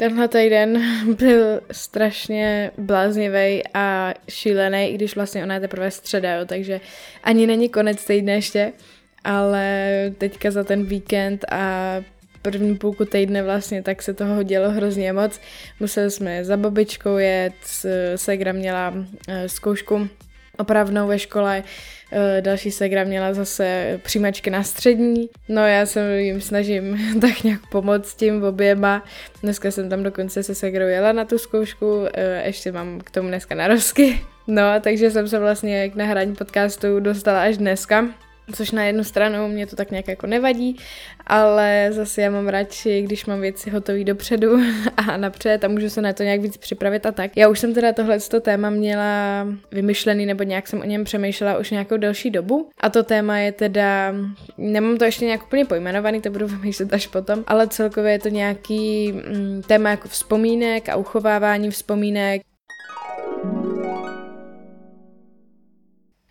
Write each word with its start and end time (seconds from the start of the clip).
Tenhle 0.00 0.28
týden 0.28 0.82
byl 1.18 1.60
strašně 1.72 2.70
bláznivý 2.78 3.62
a 3.74 4.14
šílený, 4.28 4.88
i 4.88 4.94
když 4.94 5.16
vlastně 5.16 5.42
ona 5.42 5.54
je 5.54 5.60
teprve 5.60 5.90
středa, 5.90 6.34
jo, 6.34 6.44
takže 6.44 6.80
ani 7.24 7.46
není 7.46 7.68
konec 7.68 8.04
týdne 8.04 8.32
ještě, 8.32 8.72
ale 9.24 9.90
teďka 10.18 10.50
za 10.50 10.64
ten 10.64 10.84
víkend 10.84 11.44
a 11.50 11.96
první 12.42 12.76
půlku 12.76 13.04
týdne 13.04 13.42
vlastně, 13.42 13.82
tak 13.82 14.02
se 14.02 14.14
toho 14.14 14.42
dělo 14.42 14.70
hrozně 14.70 15.12
moc. 15.12 15.40
Museli 15.80 16.10
jsme 16.10 16.44
za 16.44 16.56
babičkou 16.56 17.16
jet, 17.16 17.54
Segra 18.16 18.52
měla 18.52 18.94
eh, 19.28 19.48
zkoušku 19.48 20.08
opravnou 20.60 21.06
ve 21.06 21.18
škole, 21.18 21.62
eh, 22.12 22.40
další 22.40 22.70
segra 22.70 23.04
měla 23.04 23.34
zase 23.34 23.98
přijímačky 24.02 24.50
na 24.50 24.62
střední, 24.62 25.28
no 25.48 25.66
já 25.66 25.86
se 25.86 26.20
jim 26.20 26.40
snažím 26.40 26.98
tak 27.20 27.44
nějak 27.44 27.60
pomoct 27.70 28.14
tím 28.14 28.44
oběma, 28.44 29.04
dneska 29.42 29.70
jsem 29.70 29.88
tam 29.88 30.02
dokonce 30.02 30.42
se 30.42 30.54
segrou 30.54 30.86
jela 30.86 31.12
na 31.12 31.24
tu 31.24 31.38
zkoušku, 31.38 32.06
eh, 32.14 32.46
ještě 32.46 32.72
mám 32.72 33.00
k 33.00 33.10
tomu 33.10 33.28
dneska 33.28 33.54
narozky, 33.54 34.20
no 34.46 34.62
takže 34.80 35.10
jsem 35.10 35.28
se 35.28 35.38
vlastně 35.38 35.88
k 35.88 35.94
nahrání 35.94 36.34
podcastu 36.34 37.00
dostala 37.00 37.42
až 37.42 37.56
dneska, 37.56 38.06
což 38.52 38.70
na 38.70 38.84
jednu 38.84 39.04
stranu 39.04 39.48
mě 39.48 39.66
to 39.66 39.76
tak 39.76 39.90
nějak 39.90 40.08
jako 40.08 40.26
nevadí, 40.26 40.76
ale 41.26 41.88
zase 41.90 42.22
já 42.22 42.30
mám 42.30 42.48
radši, 42.48 43.02
když 43.02 43.26
mám 43.26 43.40
věci 43.40 43.70
hotové 43.70 44.04
dopředu 44.04 44.60
a 44.96 45.16
napřed 45.16 45.64
a 45.64 45.68
můžu 45.68 45.90
se 45.90 46.00
na 46.00 46.12
to 46.12 46.22
nějak 46.22 46.40
víc 46.40 46.56
připravit 46.56 47.06
a 47.06 47.12
tak. 47.12 47.36
Já 47.36 47.48
už 47.48 47.58
jsem 47.58 47.74
teda 47.74 47.92
tohle 47.92 48.18
téma 48.40 48.70
měla 48.70 49.46
vymyšlený 49.72 50.26
nebo 50.26 50.42
nějak 50.42 50.68
jsem 50.68 50.80
o 50.80 50.84
něm 50.84 51.04
přemýšlela 51.04 51.58
už 51.58 51.70
nějakou 51.70 51.96
delší 51.96 52.30
dobu 52.30 52.70
a 52.80 52.88
to 52.90 53.02
téma 53.02 53.38
je 53.38 53.52
teda, 53.52 54.14
nemám 54.58 54.96
to 54.96 55.04
ještě 55.04 55.24
nějak 55.24 55.42
úplně 55.44 55.64
pojmenovaný, 55.64 56.20
to 56.20 56.30
budu 56.30 56.46
vymýšlet 56.60 56.92
až 56.92 57.06
potom, 57.06 57.44
ale 57.46 57.68
celkově 57.68 58.12
je 58.12 58.18
to 58.18 58.28
nějaký 58.28 59.12
mm, 59.12 59.62
téma 59.66 59.90
jako 59.90 60.08
vzpomínek 60.08 60.88
a 60.88 60.96
uchovávání 60.96 61.70
vzpomínek, 61.70 62.42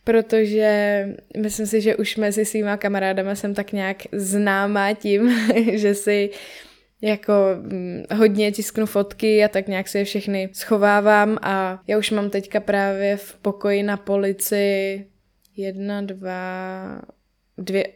protože 0.09 1.07
myslím 1.37 1.65
si, 1.65 1.81
že 1.81 1.95
už 1.95 2.17
mezi 2.17 2.45
svýma 2.45 2.77
kamarádama 2.77 3.35
jsem 3.35 3.53
tak 3.53 3.71
nějak 3.71 3.97
známá 4.11 4.93
tím, 4.93 5.39
že 5.73 5.95
si 5.95 6.29
jako 7.01 7.33
mm, 7.59 8.03
hodně 8.15 8.51
tisknu 8.51 8.85
fotky 8.85 9.43
a 9.43 9.47
tak 9.47 9.67
nějak 9.67 9.87
si 9.87 9.97
je 9.97 10.05
všechny 10.05 10.49
schovávám 10.53 11.37
a 11.41 11.81
já 11.87 11.97
už 11.97 12.11
mám 12.11 12.29
teďka 12.29 12.59
právě 12.59 13.17
v 13.17 13.35
pokoji 13.35 13.83
na 13.83 13.97
polici 13.97 15.05
jedna, 15.55 16.01
dva, 16.01 17.01
dvě, 17.57 17.87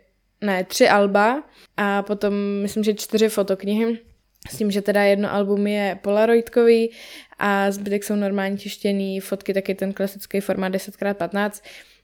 ne, 0.41 0.63
tři 0.63 0.89
alba 0.89 1.43
a 1.77 2.01
potom 2.03 2.33
myslím, 2.61 2.83
že 2.83 2.93
čtyři 2.93 3.29
fotoknihy. 3.29 3.99
S 4.49 4.57
tím, 4.57 4.71
že 4.71 4.81
teda 4.81 5.03
jedno 5.03 5.33
album 5.33 5.67
je 5.67 5.99
polaroidkový 6.01 6.89
a 7.39 7.71
zbytek 7.71 8.03
jsou 8.03 8.15
normálně 8.15 8.57
tištěný 8.57 9.19
fotky, 9.19 9.53
taky 9.53 9.75
ten 9.75 9.93
klasický 9.93 10.39
formát 10.39 10.73
10x15 10.73 11.51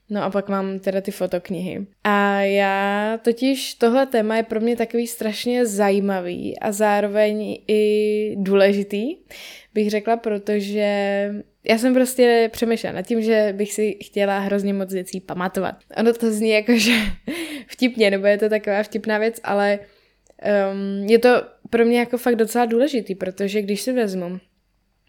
No 0.10 0.24
a 0.24 0.30
pak 0.30 0.50
mám 0.50 0.80
teda 0.80 1.02
ty 1.02 1.12
fotoknihy. 1.12 1.86
A 2.04 2.42
já 2.42 3.20
totiž 3.24 3.74
tohle 3.74 4.06
téma 4.06 4.38
je 4.38 4.44
pro 4.44 4.60
mě 4.60 4.76
takový 4.76 5.08
strašně 5.08 5.66
zajímavý 5.66 6.60
a 6.60 6.72
zároveň 6.72 7.58
i 7.68 8.36
důležitý, 8.38 9.16
bych 9.74 9.90
řekla, 9.90 10.18
protože 10.18 10.90
já 11.64 11.78
jsem 11.78 11.94
prostě 11.94 12.50
přemýšlela 12.52 12.96
nad 12.96 13.02
tím, 13.02 13.22
že 13.22 13.54
bych 13.58 13.74
si 13.74 13.98
chtěla 14.04 14.40
hrozně 14.40 14.74
moc 14.74 14.94
věcí 14.94 15.20
pamatovat. 15.20 15.76
Ono 15.98 16.14
to 16.14 16.32
zní 16.32 16.50
jako, 16.50 16.78
že 16.78 16.92
vtipně, 17.68 18.12
nebo 18.12 18.28
je 18.28 18.38
to 18.38 18.50
taková 18.50 18.84
vtipná 18.84 19.18
věc, 19.18 19.40
ale 19.44 19.80
um, 19.80 21.10
je 21.10 21.20
to 21.20 21.30
pro 21.70 21.86
mě 21.86 22.00
jako 22.00 22.18
fakt 22.18 22.36
docela 22.36 22.66
důležitý, 22.66 23.16
protože 23.16 23.62
když 23.62 23.82
si 23.82 23.94
vezmu, 23.94 24.40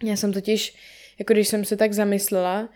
já 0.05 0.17
jsem 0.17 0.33
totiž, 0.33 0.75
jako 1.19 1.33
když 1.33 1.49
jsem 1.49 1.65
se 1.65 1.77
tak 1.77 1.93
zamyslela, 1.93 2.69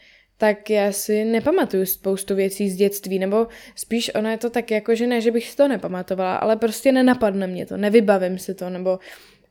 tak 0.44 0.70
já 0.70 0.92
si 0.92 1.24
nepamatuju 1.24 1.86
spoustu 1.86 2.34
věcí 2.34 2.70
z 2.70 2.76
dětství, 2.76 3.18
nebo 3.18 3.46
spíš 3.74 4.10
ono 4.14 4.30
je 4.30 4.36
to 4.36 4.50
tak 4.50 4.70
jako, 4.70 4.94
že 4.94 5.06
ne, 5.06 5.20
že 5.20 5.30
bych 5.30 5.50
si 5.50 5.56
to 5.56 5.68
nepamatovala, 5.68 6.36
ale 6.36 6.56
prostě 6.56 6.92
nenapadne 6.92 7.46
mě 7.46 7.66
to, 7.66 7.76
nevybavím 7.76 8.38
si 8.38 8.54
to, 8.54 8.70
nebo 8.70 8.98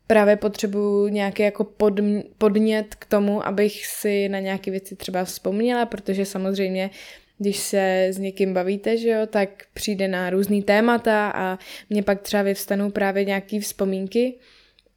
právě 0.07 0.35
potřebuju 0.35 1.07
nějaký 1.07 1.43
jako 1.43 1.63
pod, 1.63 1.93
podnět 2.37 2.95
k 2.95 3.05
tomu, 3.05 3.47
abych 3.47 3.85
si 3.85 4.29
na 4.29 4.39
nějaké 4.39 4.71
věci 4.71 4.95
třeba 4.95 5.23
vzpomněla, 5.23 5.85
protože 5.85 6.25
samozřejmě 6.25 6.89
když 7.37 7.57
se 7.57 8.07
s 8.11 8.17
někým 8.17 8.53
bavíte, 8.53 8.97
že 8.97 9.09
jo, 9.09 9.27
tak 9.27 9.49
přijde 9.73 10.07
na 10.07 10.29
různý 10.29 10.63
témata 10.63 11.31
a 11.35 11.57
mě 11.89 12.03
pak 12.03 12.21
třeba 12.21 12.43
vyvstanou 12.43 12.91
právě 12.91 13.25
nějaké 13.25 13.59
vzpomínky, 13.59 14.35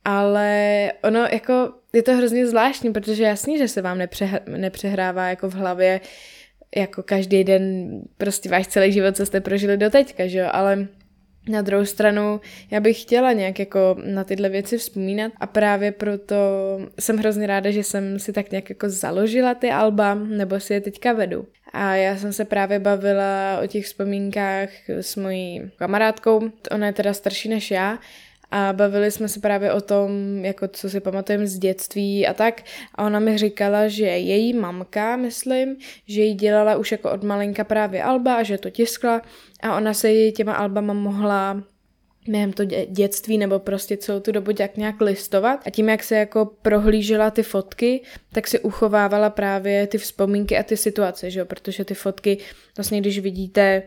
ale 0.05 0.93
ono 1.05 1.21
jako 1.33 1.73
je 1.97 2.03
to 2.03 2.17
hrozně 2.17 2.47
zvláštní, 2.47 2.93
protože 2.93 3.23
jasně, 3.23 3.59
že 3.59 3.69
se 3.69 3.83
vám 3.83 3.99
nepřeh- 3.99 4.41
nepřehrává 4.47 5.29
jako 5.29 5.51
v 5.51 5.55
hlavě 5.55 6.01
jako 6.77 7.03
každý 7.03 7.45
den 7.45 7.91
prostě 8.19 8.49
váš 8.49 8.67
celý 8.67 8.93
život, 8.93 9.17
co 9.17 9.27
jste 9.27 9.41
prožili 9.41 9.77
do 9.77 9.91
teďka, 9.91 10.27
že 10.27 10.39
jo, 10.39 10.49
ale 10.53 10.87
na 11.49 11.63
druhou 11.63 11.85
stranu 11.85 12.41
já 12.71 12.81
bych 12.81 13.03
chtěla 13.03 13.33
nějak 13.33 13.59
jako 13.59 13.97
na 14.05 14.25
tyhle 14.25 14.49
věci 14.49 14.79
vzpomínat 14.79 15.33
a 15.41 15.47
právě 15.47 15.93
proto 15.93 16.37
jsem 17.01 17.17
hrozně 17.17 17.47
ráda, 17.47 17.71
že 17.71 17.85
jsem 17.85 18.19
si 18.19 18.33
tak 18.33 18.51
nějak 18.51 18.71
jako 18.71 18.89
založila 18.89 19.55
ty 19.55 19.71
alba, 19.71 20.15
nebo 20.15 20.61
si 20.61 20.75
je 20.75 20.81
teďka 20.81 21.13
vedu. 21.13 21.47
A 21.73 21.95
já 21.95 22.17
jsem 22.17 22.33
se 22.33 22.45
právě 22.45 22.79
bavila 22.79 23.61
o 23.65 23.67
těch 23.67 23.85
vzpomínkách 23.85 24.69
s 24.89 25.17
mojí 25.17 25.71
kamarádkou, 25.77 26.51
ona 26.71 26.87
je 26.87 26.93
teda 26.93 27.15
starší 27.15 27.49
než 27.49 27.71
já 27.71 27.99
a 28.51 28.73
bavili 28.73 29.11
jsme 29.11 29.29
se 29.29 29.41
právě 29.41 29.73
o 29.73 29.81
tom, 29.81 30.11
jako 30.45 30.69
co 30.69 30.91
si 30.91 31.01
pamatujeme 31.01 31.47
z 31.47 31.59
dětství 31.59 32.27
a 32.27 32.35
tak. 32.35 32.63
A 32.95 33.07
ona 33.07 33.19
mi 33.19 33.39
říkala, 33.39 33.89
že 33.89 34.07
její 34.07 34.53
mamka, 34.53 35.17
myslím, 35.17 35.77
že 36.07 36.23
jí 36.23 36.35
dělala 36.35 36.77
už 36.77 36.93
jako 36.93 37.11
od 37.11 37.23
malinka 37.23 37.65
právě 37.65 38.03
alba 38.03 38.35
a 38.35 38.43
že 38.43 38.59
to 38.59 38.71
tiskla 38.71 39.23
a 39.63 39.77
ona 39.77 39.95
se 39.95 40.13
jí 40.13 40.33
těma 40.33 40.55
albama 40.55 40.93
mohla 40.93 41.63
během 42.29 42.53
to 42.53 42.65
dětství 42.89 43.39
nebo 43.39 43.59
prostě 43.59 43.97
celou 43.97 44.21
tu 44.21 44.33
dobu 44.33 44.51
jak 44.59 44.77
nějak 44.77 45.01
listovat 45.01 45.61
a 45.67 45.71
tím, 45.71 45.89
jak 45.89 46.05
se 46.05 46.17
jako 46.17 46.51
prohlížela 46.63 47.31
ty 47.31 47.43
fotky, 47.43 48.03
tak 48.33 48.47
si 48.47 48.61
uchovávala 48.61 49.31
právě 49.31 49.87
ty 49.87 49.99
vzpomínky 49.99 50.59
a 50.59 50.63
ty 50.63 50.77
situace, 50.77 51.31
že 51.31 51.41
jo? 51.41 51.47
protože 51.47 51.85
ty 51.85 51.95
fotky, 51.95 52.39
vlastně 52.77 53.01
když 53.01 53.19
vidíte 53.19 53.83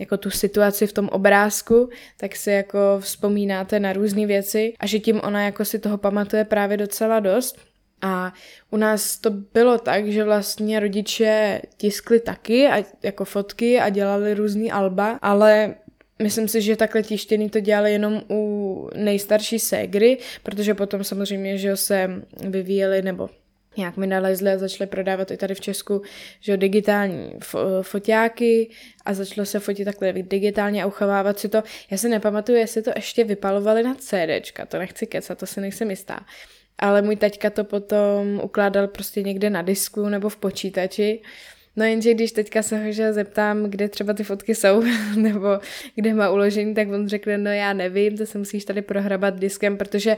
jako 0.00 0.16
tu 0.16 0.30
situaci 0.30 0.86
v 0.86 0.92
tom 0.92 1.08
obrázku, 1.08 1.88
tak 2.16 2.36
si 2.36 2.50
jako 2.50 2.78
vzpomínáte 3.00 3.80
na 3.80 3.92
různé 3.92 4.26
věci 4.26 4.74
a 4.80 4.86
že 4.86 4.98
tím 4.98 5.20
ona 5.24 5.42
jako 5.42 5.64
si 5.64 5.78
toho 5.78 5.98
pamatuje 5.98 6.44
právě 6.44 6.76
docela 6.76 7.20
dost. 7.20 7.58
A 8.04 8.32
u 8.70 8.76
nás 8.76 9.18
to 9.18 9.30
bylo 9.30 9.78
tak, 9.78 10.06
že 10.06 10.24
vlastně 10.24 10.80
rodiče 10.80 11.62
tiskli 11.76 12.20
taky 12.20 12.68
a, 12.68 12.84
jako 13.02 13.24
fotky 13.24 13.80
a 13.80 13.88
dělali 13.88 14.34
různý 14.34 14.72
alba, 14.72 15.18
ale 15.22 15.74
Myslím 16.22 16.48
si, 16.48 16.62
že 16.62 16.76
takhle 16.76 17.02
tištěný 17.02 17.50
to 17.50 17.60
dělali 17.60 17.92
jenom 17.92 18.22
u 18.30 18.90
nejstarší 18.94 19.58
ségry, 19.58 20.18
protože 20.42 20.74
potom 20.74 21.04
samozřejmě, 21.04 21.58
že 21.58 21.76
se 21.76 22.10
vyvíjeli, 22.48 23.02
nebo 23.02 23.30
nějak 23.76 23.96
mi 23.96 24.06
nalezli 24.06 24.50
a 24.50 24.58
začali 24.58 24.86
prodávat 24.86 25.30
i 25.30 25.36
tady 25.36 25.54
v 25.54 25.60
Česku 25.60 26.02
že 26.40 26.56
digitální 26.56 27.32
foťáky 27.82 28.70
a 29.04 29.14
začalo 29.14 29.46
se 29.46 29.60
fotit 29.60 29.84
takhle 29.84 30.12
digitálně 30.12 30.82
a 30.82 30.86
uchovávat 30.86 31.38
si 31.38 31.48
to. 31.48 31.62
Já 31.90 31.96
si 31.96 32.08
nepamatuju, 32.08 32.58
jestli 32.58 32.82
to 32.82 32.90
ještě 32.96 33.24
vypalovali 33.24 33.82
na 33.82 33.94
CDčka, 33.94 34.66
to 34.66 34.78
nechci 34.78 35.06
kecat, 35.06 35.38
to 35.38 35.46
si 35.46 35.60
nejsem 35.60 35.90
jistá. 35.90 36.26
Ale 36.78 37.02
můj 37.02 37.16
taťka 37.16 37.50
to 37.50 37.64
potom 37.64 38.40
ukládal 38.44 38.88
prostě 38.88 39.22
někde 39.22 39.50
na 39.50 39.62
disku 39.62 40.08
nebo 40.08 40.28
v 40.28 40.36
počítači. 40.36 41.22
No 41.76 41.84
jenže 41.84 42.14
když 42.14 42.32
teďka 42.32 42.62
se 42.62 42.84
ho 42.84 42.92
že 42.92 43.12
zeptám, 43.12 43.70
kde 43.70 43.88
třeba 43.88 44.12
ty 44.12 44.24
fotky 44.24 44.54
jsou, 44.54 44.82
nebo 45.16 45.48
kde 45.94 46.14
má 46.14 46.30
uložení, 46.30 46.74
tak 46.74 46.88
on 46.88 47.08
řekne, 47.08 47.38
no 47.38 47.50
já 47.50 47.72
nevím, 47.72 48.16
to 48.16 48.26
se 48.26 48.38
musíš 48.38 48.64
tady 48.64 48.82
prohrabat 48.82 49.38
diskem, 49.38 49.76
protože 49.76 50.16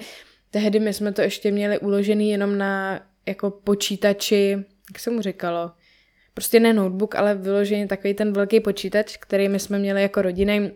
tehdy 0.50 0.81
my 0.81 0.93
jsme 0.93 1.12
to 1.12 1.23
ještě 1.23 1.50
měli 1.50 1.79
uložený 1.79 2.31
jenom 2.31 2.59
na 2.59 3.00
jako 3.26 3.50
počítači, 3.50 4.50
jak 4.93 4.99
se 4.99 5.11
mu 5.11 5.21
říkalo, 5.21 5.71
prostě 6.35 6.61
ne 6.61 6.73
notebook, 6.73 7.15
ale 7.15 7.35
vyloženě 7.35 7.87
takový 7.87 8.15
ten 8.15 8.32
velký 8.32 8.61
počítač, 8.61 9.17
který 9.17 9.49
my 9.49 9.59
jsme 9.59 9.79
měli 9.79 10.03
jako 10.03 10.23
rodiny, 10.23 10.73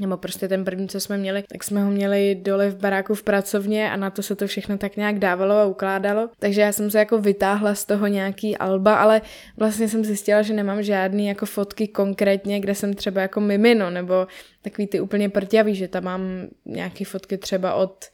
nebo 0.00 0.16
prostě 0.16 0.48
ten 0.48 0.64
první, 0.64 0.88
co 0.88 1.00
jsme 1.00 1.18
měli, 1.18 1.44
tak 1.52 1.64
jsme 1.64 1.84
ho 1.84 1.90
měli 1.90 2.34
dole 2.34 2.70
v 2.70 2.76
baráku 2.76 3.14
v 3.14 3.22
pracovně 3.22 3.90
a 3.90 3.96
na 3.96 4.10
to 4.10 4.22
se 4.22 4.36
to 4.36 4.46
všechno 4.46 4.78
tak 4.78 4.96
nějak 4.96 5.18
dávalo 5.18 5.54
a 5.54 5.66
ukládalo. 5.66 6.30
Takže 6.38 6.60
já 6.60 6.72
jsem 6.72 6.90
se 6.90 6.98
jako 6.98 7.18
vytáhla 7.18 7.74
z 7.74 7.84
toho 7.84 8.06
nějaký 8.06 8.56
alba, 8.56 8.94
ale 8.96 9.20
vlastně 9.56 9.88
jsem 9.88 10.04
zjistila, 10.04 10.42
že 10.42 10.54
nemám 10.54 10.82
žádný 10.82 11.26
jako 11.26 11.46
fotky 11.46 11.88
konkrétně, 11.88 12.60
kde 12.60 12.74
jsem 12.74 12.94
třeba 12.94 13.20
jako 13.20 13.40
mimino, 13.40 13.90
nebo 13.90 14.26
takový 14.62 14.86
ty 14.86 15.00
úplně 15.00 15.28
prťavý, 15.28 15.74
že 15.74 15.88
tam 15.88 16.04
mám 16.04 16.22
nějaký 16.64 17.04
fotky 17.04 17.38
třeba 17.38 17.74
od, 17.74 18.04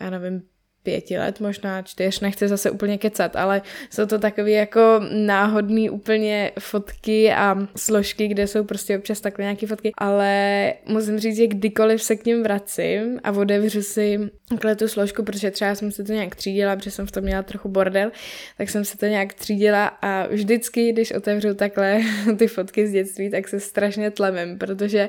já 0.00 0.10
nevím, 0.10 0.42
pěti 0.82 1.18
let, 1.18 1.40
možná 1.40 1.82
čtyř, 1.82 2.20
nechci 2.20 2.48
zase 2.48 2.70
úplně 2.70 2.98
kecat, 2.98 3.36
ale 3.36 3.62
jsou 3.90 4.06
to 4.06 4.18
takové 4.18 4.50
jako 4.50 5.00
náhodné 5.12 5.90
úplně 5.90 6.52
fotky 6.58 7.32
a 7.32 7.56
složky, 7.76 8.28
kde 8.28 8.46
jsou 8.46 8.64
prostě 8.64 8.98
občas 8.98 9.20
takové 9.20 9.44
nějaké 9.44 9.66
fotky, 9.66 9.92
ale 9.98 10.74
musím 10.86 11.18
říct, 11.18 11.36
že 11.36 11.46
kdykoliv 11.46 12.02
se 12.02 12.16
k 12.16 12.24
ním 12.24 12.42
vracím 12.42 13.20
a 13.24 13.30
otevřu 13.30 13.82
si 13.82 14.18
takhle 14.48 14.76
tu 14.76 14.88
složku, 14.88 15.22
protože 15.22 15.50
třeba 15.50 15.74
jsem 15.74 15.92
se 15.92 16.04
to 16.04 16.12
nějak 16.12 16.34
třídila, 16.36 16.76
protože 16.76 16.90
jsem 16.90 17.06
v 17.06 17.12
tom 17.12 17.24
měla 17.24 17.42
trochu 17.42 17.68
bordel, 17.68 18.10
tak 18.58 18.70
jsem 18.70 18.84
se 18.84 18.98
to 18.98 19.06
nějak 19.06 19.34
třídila 19.34 19.86
a 19.86 20.26
vždycky, 20.26 20.92
když 20.92 21.12
otevřu 21.12 21.54
takhle 21.54 22.00
ty 22.36 22.46
fotky 22.46 22.86
z 22.86 22.92
dětství, 22.92 23.30
tak 23.30 23.48
se 23.48 23.60
strašně 23.60 24.10
tlemím, 24.10 24.58
protože 24.58 25.08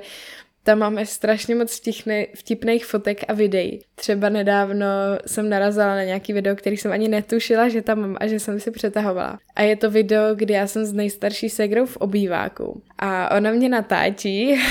tam 0.64 0.80
máme 0.80 1.06
strašně 1.06 1.56
moc 1.56 1.78
vtipnej, 1.78 2.28
vtipných 2.36 2.86
fotek 2.86 3.24
a 3.28 3.34
videí. 3.34 3.80
Třeba 3.96 4.30
nedávno 4.30 4.86
jsem 5.26 5.50
narazila 5.50 5.96
na 5.96 6.04
nějaký 6.04 6.34
video, 6.34 6.56
který 6.56 6.78
jsem 6.78 6.92
ani 6.92 7.08
netušila, 7.08 7.70
že 7.70 7.82
tam 7.82 8.02
mám 8.02 8.18
a 8.20 8.28
že 8.28 8.40
jsem 8.40 8.60
si 8.60 8.72
přetahovala. 8.72 9.40
A 9.56 9.62
je 9.62 9.76
to 9.76 9.92
video, 9.92 10.36
kdy 10.36 10.54
já 10.54 10.68
jsem 10.68 10.86
s 10.86 10.94
nejstarší 10.94 11.50
segrou 11.50 11.86
v 11.86 11.98
obýváku. 11.98 12.82
A 13.00 13.36
ona 13.38 13.52
mě 13.52 13.70
natáčí 13.70 14.62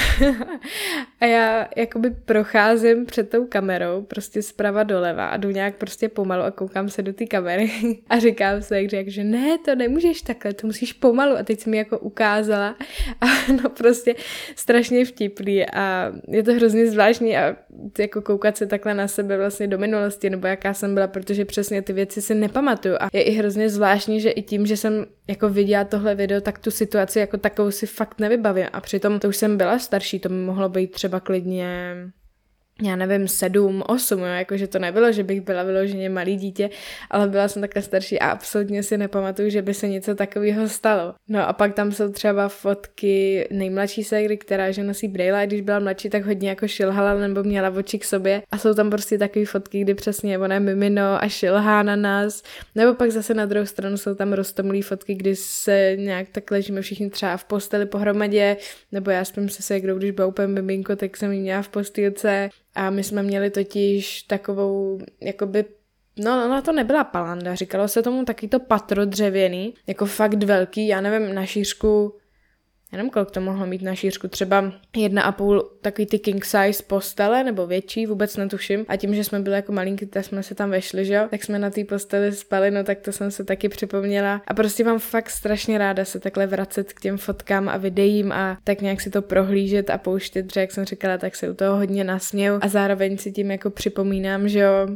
a 1.21 1.27
já 1.27 1.69
jakoby 1.77 2.11
procházím 2.11 3.07
před 3.07 3.31
tou 3.31 3.47
kamerou, 3.47 4.03
prostě 4.03 4.43
zprava 4.43 4.83
doleva 4.83 5.27
a 5.27 5.37
jdu 5.37 5.51
nějak 5.51 5.77
prostě 5.77 6.09
pomalu 6.09 6.43
a 6.43 6.51
koukám 6.51 6.89
se 6.89 7.03
do 7.03 7.13
té 7.13 7.27
kamery 7.27 7.71
a 8.11 8.19
říkám 8.19 8.63
se, 8.63 8.83
jak, 8.93 9.09
že 9.09 9.25
ne, 9.25 9.59
to 9.59 9.75
nemůžeš 9.75 10.23
takhle, 10.23 10.55
to 10.55 10.67
musíš 10.67 10.93
pomalu. 10.93 11.37
A 11.37 11.43
teď 11.43 11.61
jsem 11.61 11.71
mi 11.71 11.77
jako 11.77 11.99
ukázala 11.99 12.77
a 13.21 13.27
no 13.63 13.71
prostě 13.71 14.15
strašně 14.57 15.05
vtipný 15.05 15.67
a 15.67 15.80
je 16.29 16.43
to 16.43 16.55
hrozně 16.55 16.91
zvláštní 16.91 17.37
a 17.37 17.57
jako 17.99 18.23
koukat 18.23 18.57
se 18.57 18.67
takhle 18.67 18.95
na 18.95 19.09
sebe 19.09 19.37
vlastně 19.37 19.67
do 19.67 19.79
minulosti, 19.79 20.31
nebo 20.31 20.47
jaká 20.47 20.75
jsem 20.75 20.95
byla, 20.95 21.07
protože 21.07 21.45
přesně 21.45 21.83
ty 21.83 21.93
věci 21.93 22.23
si 22.23 22.35
nepamatuju. 22.35 22.95
A 23.01 23.09
je 23.13 23.23
i 23.23 23.31
hrozně 23.31 23.69
zvláštní, 23.69 24.21
že 24.21 24.31
i 24.31 24.43
tím, 24.43 24.67
že 24.67 24.77
jsem 24.77 25.07
jako 25.29 25.49
viděla 25.49 25.85
tohle 25.85 26.15
video, 26.15 26.41
tak 26.41 26.59
tu 26.59 26.71
situaci 26.71 27.19
jako 27.19 27.37
takovou 27.37 27.71
si 27.71 27.87
fakt 27.87 28.21
nevybavím. 28.21 28.67
A 28.73 28.81
přitom 28.81 29.19
to 29.19 29.29
už 29.29 29.37
jsem 29.37 29.57
byla 29.57 29.79
starší, 29.79 30.21
to 30.21 30.29
mi 30.29 30.45
mohlo 30.45 30.69
být 30.69 30.91
třeba 30.91 31.21
klidně 31.21 31.95
já 32.83 32.97
nevím, 32.97 33.29
sedm, 33.29 33.83
osm, 33.87 34.19
jo, 34.19 34.27
jakože 34.27 34.67
to 34.67 34.79
nebylo, 34.79 35.13
že 35.13 35.25
bych 35.25 35.41
byla 35.41 35.63
vyloženě 35.63 36.09
malý 36.09 36.37
dítě, 36.37 36.71
ale 37.11 37.29
byla 37.29 37.49
jsem 37.49 37.63
takhle 37.63 37.83
starší 37.83 38.19
a 38.19 38.31
absolutně 38.31 38.83
si 38.83 38.99
nepamatuju, 38.99 39.51
že 39.51 39.63
by 39.63 39.75
se 39.75 39.89
něco 39.89 40.15
takového 40.15 40.69
stalo. 40.69 41.15
No 41.29 41.49
a 41.49 41.53
pak 41.53 41.75
tam 41.75 41.93
jsou 41.93 42.13
třeba 42.13 42.49
fotky 42.49 43.49
nejmladší 43.51 44.05
ségry, 44.05 44.37
která 44.37 44.71
že 44.71 44.83
nosí 44.85 45.09
brýle 45.09 45.43
a 45.43 45.47
když 45.47 45.61
byla 45.61 45.79
mladší, 45.79 46.11
tak 46.11 46.25
hodně 46.27 46.49
jako 46.49 46.69
šilhala 46.69 47.15
nebo 47.15 47.43
měla 47.43 47.71
oči 47.71 47.99
k 47.99 48.05
sobě. 48.05 48.43
A 48.51 48.59
jsou 48.59 48.75
tam 48.75 48.91
prostě 48.91 49.19
takové 49.19 49.47
fotky, 49.47 49.81
kdy 49.81 49.95
přesně 49.95 50.39
ona 50.39 50.55
je 50.55 50.61
mimino 50.61 51.25
a 51.25 51.29
šilhá 51.29 51.83
na 51.83 51.97
nás, 51.97 52.43
nebo 52.75 52.95
pak 52.95 53.11
zase 53.11 53.35
na 53.35 53.47
druhou 53.47 53.67
stranu 53.67 53.97
jsou 53.97 54.15
tam 54.15 54.33
roztomlý 54.33 54.83
fotky, 54.83 55.15
kdy 55.15 55.37
se 55.37 55.97
nějak 55.97 56.29
tak 56.33 56.51
ležíme 56.51 56.83
všichni 56.83 57.11
třeba 57.11 57.37
v 57.37 57.45
posteli 57.45 57.87
pohromadě, 57.87 58.57
nebo 58.93 59.11
já 59.11 59.25
spím 59.25 59.49
se 59.49 59.63
ségrou, 59.63 59.99
když 59.99 60.11
byla 60.11 60.29
úplně 60.29 60.49
miminko, 60.49 60.97
tak 60.97 61.17
jsem 61.17 61.33
ji 61.33 61.41
měla 61.41 61.63
v 61.63 61.69
postýlce, 61.69 62.51
a 62.75 62.91
my 62.91 63.05
jsme 63.05 63.23
měli 63.23 63.51
totiž 63.51 64.23
takovou, 64.23 64.99
jakoby 65.21 65.65
No, 66.19 66.45
ona 66.45 66.63
to 66.63 66.73
nebyla 66.73 67.05
palanda, 67.05 67.55
říkalo 67.55 67.89
se 67.89 68.03
tomu 68.03 68.25
taky 68.25 68.49
to 68.49 68.61
patro 68.61 69.05
dřevěný, 69.05 69.75
jako 69.87 70.07
fakt 70.07 70.43
velký, 70.43 70.89
já 70.89 71.01
nevím, 71.01 71.35
na 71.35 71.47
šířku 71.47 72.19
já 72.93 72.97
nevím, 72.97 73.11
kolik 73.11 73.31
to 73.31 73.41
mohlo 73.41 73.67
mít 73.67 73.83
na 73.83 73.95
šířku, 73.95 74.29
třeba 74.29 74.73
jedna 74.97 75.23
a 75.23 75.33
půl 75.33 75.71
takový 75.81 76.07
ty 76.07 76.19
king 76.19 76.45
size 76.45 76.83
postele, 76.87 77.45
nebo 77.45 77.67
větší, 77.67 78.07
vůbec 78.07 78.37
netuším. 78.37 78.85
A 78.89 78.97
tím, 78.97 79.15
že 79.15 79.25
jsme 79.25 79.41
byli 79.41 79.57
jako 79.57 79.73
malinký, 79.73 80.07
tak 80.07 80.25
jsme 80.25 80.43
se 80.43 80.55
tam 80.55 80.71
vešli, 80.71 81.05
že 81.05 81.15
jo, 81.15 81.27
tak 81.31 81.45
jsme 81.45 81.59
na 81.59 81.71
té 81.71 81.85
posteli 81.85 82.33
spali, 82.33 82.71
no 82.71 82.85
tak 82.85 83.01
to 83.01 83.13
jsem 83.13 83.31
se 83.31 83.45
taky 83.45 83.69
připomněla. 83.69 84.43
A 84.47 84.55
prostě 84.55 84.85
mám 84.85 84.99
fakt 84.99 85.31
strašně 85.31 85.79
ráda 85.79 86.05
se 86.05 86.21
takhle 86.21 86.47
vracet 86.47 86.93
k 86.93 87.01
těm 87.01 87.19
fotkám 87.19 87.69
a 87.69 87.77
videím 87.77 88.33
a 88.33 88.59
tak 88.65 88.81
nějak 88.81 89.01
si 89.01 89.11
to 89.11 89.23
prohlížet 89.23 89.91
a 89.91 89.99
pouštět, 89.99 90.55
že 90.55 90.61
jak 90.61 90.73
jsem 90.73 90.85
říkala, 90.85 91.19
tak 91.19 91.37
se 91.37 91.51
u 91.51 91.55
toho 91.55 91.77
hodně 91.77 92.05
nasměju 92.05 92.59
a 92.63 92.69
zároveň 92.69 93.19
si 93.19 93.33
tím 93.33 93.51
jako 93.51 93.71
připomínám, 93.71 94.49
že 94.49 94.59
jo, 94.59 94.89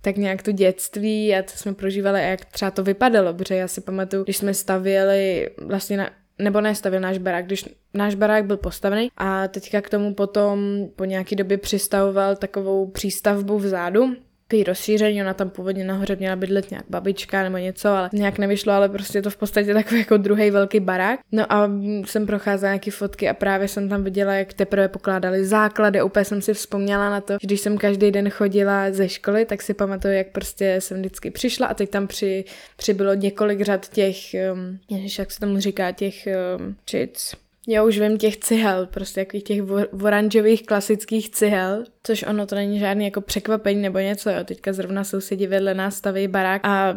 tak 0.00 0.16
nějak 0.16 0.42
to 0.42 0.52
dětství 0.52 1.34
a 1.34 1.42
co 1.42 1.58
jsme 1.58 1.74
prožívali 1.74 2.20
a 2.20 2.24
jak 2.24 2.44
třeba 2.44 2.70
to 2.70 2.82
vypadalo, 2.82 3.34
protože 3.34 3.54
já 3.54 3.68
si 3.68 3.80
pamatuju, 3.80 4.24
když 4.24 4.36
jsme 4.36 4.54
stavěli 4.54 5.50
vlastně 5.66 5.96
na 5.96 6.10
nebo 6.38 6.60
nestavil 6.60 7.00
náš 7.00 7.18
barák, 7.18 7.46
když 7.46 7.64
náš 7.94 8.14
barák 8.14 8.44
byl 8.44 8.56
postavený. 8.56 9.10
A 9.16 9.48
teďka 9.48 9.80
k 9.80 9.90
tomu 9.90 10.14
potom 10.14 10.88
po 10.96 11.04
nějaký 11.04 11.36
době 11.36 11.58
přistavoval 11.58 12.36
takovou 12.36 12.86
přístavbu 12.86 13.58
vzadu, 13.58 14.16
takový 14.48 14.64
rozšíření, 14.64 15.22
ona 15.22 15.34
tam 15.34 15.50
původně 15.50 15.84
nahoře 15.84 16.16
měla 16.16 16.36
bydlet 16.36 16.70
nějak 16.70 16.84
babička 16.88 17.42
nebo 17.42 17.56
něco, 17.56 17.88
ale 17.88 18.10
nějak 18.12 18.38
nevyšlo, 18.38 18.72
ale 18.72 18.88
prostě 18.88 19.22
to 19.22 19.30
v 19.30 19.36
podstatě 19.36 19.74
takový 19.74 20.00
jako 20.00 20.16
druhý 20.16 20.50
velký 20.50 20.80
barák. 20.80 21.20
No 21.32 21.52
a 21.52 21.70
jsem 22.06 22.26
procházela 22.26 22.72
nějaké 22.72 22.90
fotky 22.90 23.28
a 23.28 23.34
právě 23.34 23.68
jsem 23.68 23.88
tam 23.88 24.04
viděla, 24.04 24.34
jak 24.34 24.52
teprve 24.52 24.88
pokládali 24.88 25.44
základy, 25.44 26.02
úplně 26.02 26.24
jsem 26.24 26.42
si 26.42 26.54
vzpomněla 26.54 27.10
na 27.10 27.20
to, 27.20 27.32
že 27.32 27.46
když 27.46 27.60
jsem 27.60 27.78
každý 27.78 28.10
den 28.10 28.30
chodila 28.30 28.90
ze 28.90 29.08
školy, 29.08 29.44
tak 29.44 29.62
si 29.62 29.74
pamatuju, 29.74 30.14
jak 30.14 30.28
prostě 30.32 30.76
jsem 30.78 30.98
vždycky 30.98 31.30
přišla 31.30 31.66
a 31.66 31.74
teď 31.74 31.90
tam 31.90 32.06
při, 32.06 32.44
přibylo 32.76 33.14
několik 33.14 33.60
řad 33.60 33.88
těch, 33.88 34.16
um, 34.52 34.78
jak 35.18 35.30
se 35.30 35.40
tomu 35.40 35.60
říká, 35.60 35.92
těch 35.92 36.28
um, 36.58 36.76
čic, 36.84 37.34
já 37.70 37.84
už 37.84 37.98
vím 37.98 38.18
těch 38.18 38.36
cihel, 38.36 38.86
prostě 38.86 39.20
jakých 39.20 39.44
těch 39.44 39.62
oranžových 40.02 40.66
klasických 40.66 41.30
cihel, 41.30 41.84
což 42.02 42.24
ono 42.28 42.46
to 42.46 42.54
není 42.54 42.78
žádný 42.78 43.04
jako 43.04 43.20
překvapení 43.20 43.82
nebo 43.82 43.98
něco, 43.98 44.30
jo. 44.30 44.36
Teďka 44.44 44.72
zrovna 44.72 45.04
sousedi 45.04 45.46
vedle 45.46 45.74
nás 45.74 45.96
staví 45.96 46.28
barák 46.28 46.60
a 46.64 46.94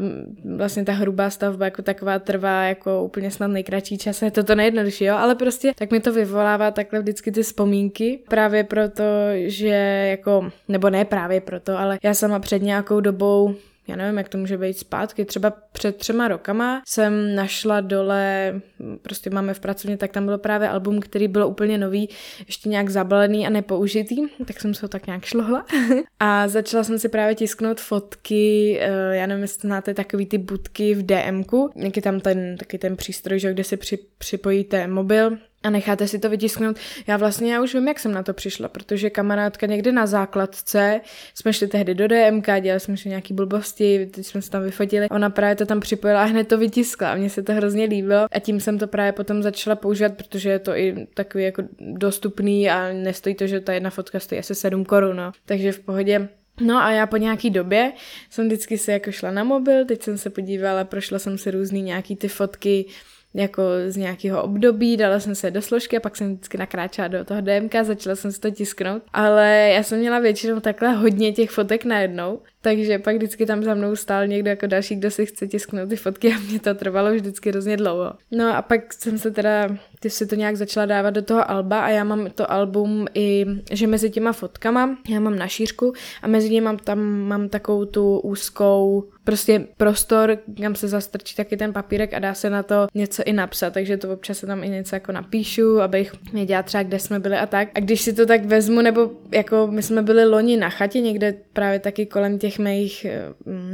vlastně 0.55 0.85
ta 0.85 0.93
hrubá 0.93 1.29
stavba 1.29 1.65
jako 1.65 1.81
taková 1.81 2.19
trvá 2.19 2.63
jako 2.63 3.03
úplně 3.03 3.31
snad 3.31 3.47
nejkratší 3.47 3.97
čas, 3.97 4.21
je 4.21 4.31
to 4.31 4.43
to 4.43 4.55
nejjednodušší, 4.55 5.05
jo, 5.05 5.15
ale 5.15 5.35
prostě 5.35 5.73
tak 5.75 5.91
mi 5.91 5.99
to 5.99 6.13
vyvolává 6.13 6.71
takhle 6.71 6.99
vždycky 6.99 7.31
ty 7.31 7.43
vzpomínky, 7.43 8.19
právě 8.29 8.63
proto, 8.63 9.03
že 9.35 9.67
jako, 10.09 10.51
nebo 10.67 10.89
ne 10.89 11.05
právě 11.05 11.41
proto, 11.41 11.77
ale 11.77 11.99
já 12.03 12.13
sama 12.13 12.39
před 12.39 12.61
nějakou 12.61 12.99
dobou 12.99 13.55
já 13.91 13.97
nevím, 13.97 14.17
jak 14.17 14.29
to 14.29 14.37
může 14.37 14.57
být 14.57 14.77
zpátky, 14.77 15.25
třeba 15.25 15.53
před 15.71 15.95
třema 15.95 16.27
rokama 16.27 16.81
jsem 16.87 17.35
našla 17.35 17.81
dole, 17.81 18.53
prostě 19.01 19.29
máme 19.29 19.53
v 19.53 19.59
pracovně, 19.59 19.97
tak 19.97 20.11
tam 20.11 20.25
byl 20.25 20.37
právě 20.37 20.69
album, 20.69 20.99
který 20.99 21.27
byl 21.27 21.47
úplně 21.47 21.77
nový, 21.77 22.09
ještě 22.47 22.69
nějak 22.69 22.89
zabalený 22.89 23.47
a 23.47 23.49
nepoužitý, 23.49 24.21
tak 24.45 24.59
jsem 24.59 24.73
se 24.73 24.85
ho 24.85 24.89
tak 24.89 25.07
nějak 25.07 25.25
šlohla. 25.25 25.65
A 26.19 26.47
začala 26.47 26.83
jsem 26.83 26.99
si 26.99 27.09
právě 27.09 27.35
tisknout 27.35 27.79
fotky, 27.79 28.77
eh, 28.81 29.15
já 29.15 29.27
nevím, 29.27 29.41
jestli 29.41 29.67
znáte 29.67 29.93
takový 29.93 30.25
ty 30.25 30.37
budky 30.37 30.95
v 30.95 31.05
DMku, 31.05 31.69
je 31.95 32.01
tam 32.01 32.19
ten, 32.19 32.57
taky 32.57 32.77
ten 32.77 32.95
přístroj, 32.95 33.39
že, 33.39 33.53
kde 33.53 33.63
si 33.63 33.77
při, 33.77 33.99
připojíte 34.17 34.87
mobil, 34.87 35.37
a 35.63 35.69
necháte 35.69 36.07
si 36.07 36.19
to 36.19 36.29
vytisknout. 36.29 36.77
Já 37.07 37.17
vlastně 37.17 37.53
já 37.53 37.61
už 37.61 37.73
vím, 37.73 37.87
jak 37.87 37.99
jsem 37.99 38.11
na 38.11 38.23
to 38.23 38.33
přišla, 38.33 38.69
protože 38.69 39.09
kamarádka 39.09 39.65
někde 39.65 39.91
na 39.91 40.05
základce, 40.05 41.01
jsme 41.35 41.53
šli 41.53 41.67
tehdy 41.67 41.95
do 41.95 42.07
DMK, 42.07 42.47
dělali 42.61 42.79
jsme 42.79 42.97
si 42.97 43.09
nějaký 43.09 43.33
blbosti, 43.33 44.09
teď 44.13 44.25
jsme 44.25 44.41
se 44.41 44.51
tam 44.51 44.63
vyfotili, 44.63 45.09
ona 45.09 45.29
právě 45.29 45.55
to 45.55 45.65
tam 45.65 45.79
připojila 45.79 46.21
a 46.21 46.25
hned 46.25 46.47
to 46.47 46.57
vytiskla 46.57 47.11
a 47.11 47.15
mně 47.15 47.29
se 47.29 47.43
to 47.43 47.53
hrozně 47.53 47.85
líbilo 47.85 48.27
a 48.31 48.39
tím 48.39 48.59
jsem 48.59 48.79
to 48.79 48.87
právě 48.87 49.11
potom 49.11 49.43
začala 49.43 49.75
používat, 49.75 50.17
protože 50.17 50.49
je 50.49 50.59
to 50.59 50.75
i 50.75 51.07
takový 51.13 51.43
jako 51.43 51.63
dostupný 51.79 52.69
a 52.69 52.93
nestojí 52.93 53.35
to, 53.35 53.47
že 53.47 53.59
ta 53.59 53.73
jedna 53.73 53.89
fotka 53.89 54.19
stojí 54.19 54.39
asi 54.39 54.55
7 54.55 54.85
korun, 54.85 55.15
no. 55.15 55.31
takže 55.45 55.71
v 55.71 55.79
pohodě 55.79 56.29
No 56.61 56.77
a 56.77 56.91
já 56.91 57.07
po 57.07 57.17
nějaký 57.17 57.49
době 57.49 57.91
jsem 58.29 58.45
vždycky 58.45 58.77
se 58.77 58.91
jako 58.91 59.11
šla 59.11 59.31
na 59.31 59.43
mobil, 59.43 59.85
teď 59.85 60.01
jsem 60.03 60.17
se 60.17 60.29
podívala, 60.29 60.83
prošla 60.83 61.19
jsem 61.19 61.37
si 61.37 61.51
různý 61.51 61.81
nějaký 61.81 62.15
ty 62.15 62.27
fotky, 62.27 62.85
jako 63.33 63.63
z 63.87 63.97
nějakého 63.97 64.43
období, 64.43 64.97
dala 64.97 65.19
jsem 65.19 65.35
se 65.35 65.51
do 65.51 65.61
složky 65.61 65.97
a 65.97 65.99
pak 65.99 66.15
jsem 66.15 66.33
vždycky 66.33 66.57
nakráčela 66.57 67.07
do 67.07 67.25
toho 67.25 67.41
DMK, 67.41 67.75
začala 67.83 68.15
jsem 68.15 68.31
si 68.31 68.39
to 68.39 68.51
tisknout, 68.51 69.03
ale 69.13 69.71
já 69.75 69.83
jsem 69.83 69.99
měla 69.99 70.19
většinou 70.19 70.59
takhle 70.59 70.91
hodně 70.93 71.31
těch 71.31 71.49
fotek 71.49 71.85
najednou, 71.85 72.39
takže 72.61 72.99
pak 72.99 73.15
vždycky 73.15 73.45
tam 73.45 73.63
za 73.63 73.73
mnou 73.73 73.95
stál 73.95 74.27
někdo 74.27 74.49
jako 74.49 74.67
další, 74.67 74.95
kdo 74.95 75.11
si 75.11 75.25
chce 75.25 75.47
tisknout 75.47 75.89
ty 75.89 75.95
fotky 75.95 76.33
a 76.33 76.39
mě 76.49 76.59
to 76.59 76.75
trvalo 76.75 77.13
vždycky 77.13 77.49
hrozně 77.49 77.77
dlouho. 77.77 78.13
No 78.31 78.55
a 78.57 78.61
pak 78.61 78.93
jsem 78.93 79.17
se 79.17 79.31
teda, 79.31 79.77
ty 79.99 80.09
si 80.09 80.27
to 80.27 80.35
nějak 80.35 80.55
začala 80.55 80.85
dávat 80.85 81.09
do 81.09 81.21
toho 81.21 81.51
alba 81.51 81.79
a 81.79 81.89
já 81.89 82.03
mám 82.03 82.29
to 82.29 82.51
album 82.51 83.07
i, 83.13 83.45
že 83.71 83.87
mezi 83.87 84.09
těma 84.09 84.33
fotkama, 84.33 84.97
já 85.09 85.19
mám 85.19 85.35
na 85.35 85.47
šířku 85.47 85.93
a 86.21 86.27
mezi 86.27 86.49
nimi 86.49 86.65
mám 86.65 86.77
tam 86.77 86.99
mám 87.01 87.49
takovou 87.49 87.85
tu 87.85 88.19
úzkou 88.19 89.09
prostě 89.23 89.67
prostor, 89.77 90.37
kam 90.61 90.75
se 90.75 90.87
zastrčí 90.87 91.35
taky 91.35 91.57
ten 91.57 91.73
papírek 91.73 92.13
a 92.13 92.19
dá 92.19 92.33
se 92.33 92.49
na 92.49 92.63
to 92.63 92.87
něco 92.93 93.23
i 93.25 93.33
napsat, 93.33 93.73
takže 93.73 93.97
to 93.97 94.13
občas 94.13 94.37
se 94.37 94.47
tam 94.47 94.63
i 94.63 94.69
něco 94.69 94.95
jako 94.95 95.11
napíšu, 95.11 95.81
abych 95.81 96.13
věděla 96.33 96.63
třeba, 96.63 96.83
kde 96.83 96.99
jsme 96.99 97.19
byli 97.19 97.37
a 97.37 97.45
tak. 97.45 97.69
A 97.75 97.79
když 97.79 98.01
si 98.01 98.13
to 98.13 98.25
tak 98.25 98.45
vezmu, 98.45 98.81
nebo 98.81 99.11
jako 99.31 99.67
my 99.71 99.83
jsme 99.83 100.01
byli 100.01 100.25
loni 100.25 100.57
na 100.57 100.69
chatě 100.69 101.01
někde 101.01 101.35
právě 101.53 101.79
taky 101.79 102.05
kolem 102.05 102.39
těch 102.39 102.50
mých 102.59 103.05
eh, 103.05 103.21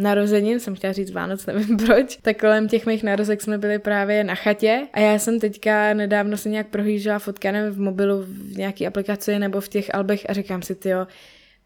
narozenin, 0.01 0.59
jsem 0.59 0.75
chtěla 0.75 0.93
říct 0.93 1.11
Vánoc, 1.11 1.45
nevím 1.47 1.77
proč, 1.77 2.17
tak 2.21 2.39
kolem 2.39 2.67
těch 2.67 2.85
mých 2.85 3.03
narozek 3.03 3.41
jsme 3.41 3.57
byli 3.57 3.79
právě 3.79 4.23
na 4.23 4.35
chatě 4.35 4.87
a 4.93 4.99
já 4.99 5.19
jsem 5.19 5.39
teďka 5.39 5.93
nedávno 5.93 6.37
si 6.37 6.49
nějak 6.49 6.67
prohlížela 6.67 7.19
fotka, 7.19 7.51
nevím, 7.51 7.73
v 7.73 7.79
mobilu, 7.79 8.23
v 8.27 8.57
nějaký 8.57 8.87
aplikaci 8.87 9.39
nebo 9.39 9.61
v 9.61 9.69
těch 9.69 9.95
albech 9.95 10.29
a 10.29 10.33
říkám 10.33 10.61
si, 10.61 10.75
ty 10.75 10.89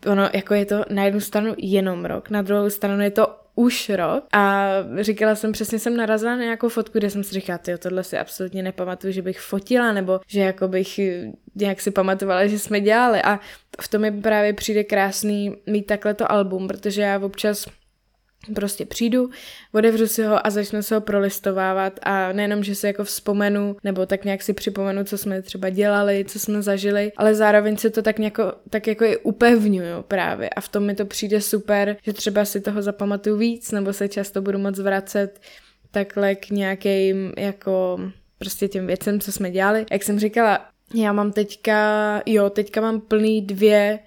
ono 0.08 0.30
jako 0.34 0.54
je 0.54 0.66
to 0.66 0.86
na 0.90 1.06
jednu 1.06 1.20
stranu 1.20 1.54
jenom 1.58 2.06
rok, 2.06 2.30
na 2.30 2.42
druhou 2.42 2.70
stranu 2.70 3.04
je 3.04 3.12
to 3.12 3.42
už 3.56 3.90
rok. 3.90 4.24
A 4.34 4.70
říkala 5.02 5.36
jsem, 5.36 5.52
přesně 5.52 5.80
jsem 5.80 5.98
narazila 5.98 6.36
na 6.36 6.42
nějakou 6.42 6.70
fotku, 6.70 6.98
kde 6.98 7.10
jsem 7.10 7.24
si 7.24 7.34
říkala, 7.34 7.58
ty 7.58 7.78
tohle 7.78 8.04
si 8.04 8.18
absolutně 8.18 8.64
nepamatuju, 8.64 9.14
že 9.14 9.22
bych 9.22 9.40
fotila, 9.40 9.94
nebo 9.94 10.20
že 10.28 10.40
jako 10.40 10.68
bych 10.68 11.00
nějak 11.56 11.82
si 11.82 11.92
pamatovala, 11.92 12.48
že 12.48 12.60
jsme 12.60 12.80
dělali. 12.80 13.22
A 13.22 13.40
v 13.84 13.88
tom 13.88 14.02
mi 14.02 14.22
právě 14.22 14.54
přijde 14.54 14.84
krásný 14.84 15.56
mít 15.68 15.84
takhle 15.84 16.14
to 16.14 16.32
album, 16.32 16.68
protože 16.68 17.02
já 17.02 17.20
občas 17.20 17.68
prostě 18.56 18.86
přijdu, 18.86 19.30
otevřu 19.72 20.08
si 20.08 20.24
ho 20.24 20.48
a 20.48 20.50
začnu 20.50 20.84
se 20.84 20.96
ho 20.96 21.02
prolistovávat 21.02 22.00
a 22.04 22.32
nejenom, 22.32 22.64
že 22.64 22.76
si 22.76 22.88
jako 22.88 23.04
vzpomenu, 23.04 23.76
nebo 23.84 24.06
tak 24.06 24.26
nějak 24.26 24.42
si 24.42 24.54
připomenu, 24.54 25.04
co 25.04 25.18
jsme 25.18 25.42
třeba 25.42 25.70
dělali, 25.70 26.26
co 26.28 26.40
jsme 26.40 26.62
zažili, 26.62 27.12
ale 27.18 27.36
zároveň 27.36 27.78
se 27.78 27.90
to 27.90 28.02
tak, 28.02 28.20
nějako, 28.20 28.54
tak 28.70 28.88
jako 28.88 29.06
i 29.06 29.18
upevňuju 29.18 30.02
právě 30.08 30.50
a 30.50 30.62
v 30.62 30.70
tom 30.70 30.86
mi 30.86 30.96
to 30.96 31.06
přijde 31.06 31.42
super, 31.42 31.98
že 32.04 32.14
třeba 32.14 32.46
si 32.46 32.62
toho 32.62 32.82
zapamatuju 32.82 33.38
víc, 33.38 33.72
nebo 33.72 33.94
se 33.94 34.08
často 34.08 34.42
budu 34.42 34.58
moc 34.60 34.80
vracet 34.80 35.40
takhle 35.92 36.36
k 36.36 36.50
nějakým 36.50 37.34
jako 37.38 38.00
prostě 38.38 38.68
těm 38.68 38.88
věcem, 38.88 39.20
co 39.20 39.32
jsme 39.32 39.52
dělali. 39.52 39.86
Jak 39.92 40.04
jsem 40.04 40.20
říkala, 40.20 40.71
já 40.94 41.14
mám 41.14 41.32
teďka, 41.32 42.22
jo, 42.26 42.50
teďka 42.50 42.82
mám 42.82 43.02
plný 43.02 43.42
dvě 43.42 44.00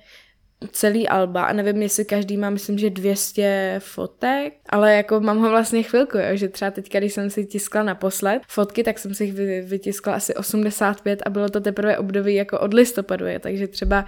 celý 0.72 1.08
alba 1.08 1.44
a 1.44 1.52
nevím, 1.52 1.82
jestli 1.82 2.04
každý 2.04 2.36
má, 2.36 2.50
myslím, 2.50 2.78
že 2.78 2.90
200 2.90 3.76
fotek, 3.78 4.52
ale 4.68 4.94
jako 4.94 5.20
mám 5.20 5.38
ho 5.38 5.50
vlastně 5.50 5.82
chvilku, 5.82 6.18
jo, 6.18 6.24
že 6.36 6.48
třeba 6.48 6.70
teď, 6.70 6.96
když 6.96 7.12
jsem 7.12 7.30
si 7.30 7.44
tiskla 7.44 7.82
naposled 7.82 8.42
fotky, 8.48 8.84
tak 8.84 8.98
jsem 8.98 9.14
si 9.14 9.24
jich 9.24 9.34
vytiskla 9.64 10.14
asi 10.14 10.34
85 10.34 11.22
a 11.26 11.30
bylo 11.30 11.48
to 11.48 11.60
teprve 11.60 11.98
období 11.98 12.34
jako 12.34 12.60
od 12.60 12.74
listopadu, 12.74 13.26
je, 13.26 13.38
takže 13.38 13.68
třeba 13.68 14.04